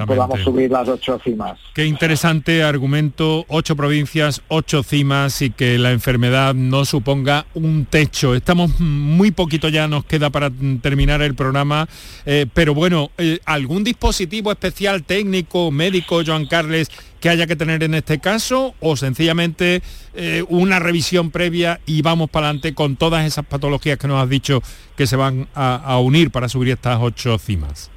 [0.07, 1.59] podamos subir las ocho cimas.
[1.75, 8.33] Qué interesante argumento, ocho provincias, ocho cimas y que la enfermedad no suponga un techo.
[8.33, 10.49] Estamos muy poquito ya, nos queda para
[10.81, 11.87] terminar el programa,
[12.25, 17.83] eh, pero bueno, eh, ¿algún dispositivo especial técnico, médico, Joan Carles, que haya que tener
[17.83, 19.83] en este caso o sencillamente
[20.15, 24.29] eh, una revisión previa y vamos para adelante con todas esas patologías que nos has
[24.29, 24.63] dicho
[24.95, 27.91] que se van a unir para subir estas ocho cimas?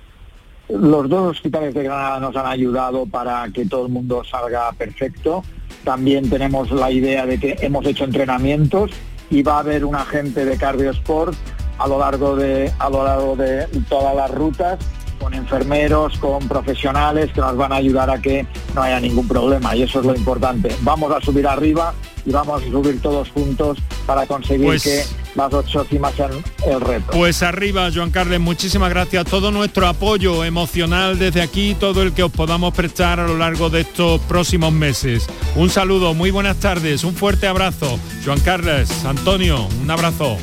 [0.68, 5.42] Los dos hospitales de Granada nos han ayudado para que todo el mundo salga perfecto.
[5.84, 8.90] También tenemos la idea de que hemos hecho entrenamientos
[9.30, 11.34] y va a haber un agente de cardiosport
[11.78, 14.78] a lo largo de a lo largo de todas las rutas
[15.18, 19.74] con enfermeros, con profesionales que nos van a ayudar a que no haya ningún problema
[19.76, 20.74] y eso es lo importante.
[20.82, 21.94] Vamos a subir arriba
[22.26, 25.04] y vamos a subir todos juntos para conseguir pues que
[25.34, 26.32] las ocho cimas sean
[26.66, 27.12] el reto.
[27.12, 29.24] Pues arriba, Joan Carles, muchísimas gracias.
[29.26, 33.70] Todo nuestro apoyo emocional desde aquí, todo el que os podamos prestar a lo largo
[33.70, 35.26] de estos próximos meses.
[35.56, 37.98] Un saludo, muy buenas tardes, un fuerte abrazo.
[38.24, 40.38] Joan Carles, Antonio, un abrazo.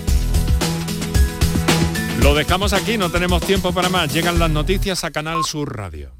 [2.21, 4.13] Lo dejamos aquí, no tenemos tiempo para más.
[4.13, 6.11] Llegan las noticias a Canal Sur Radio.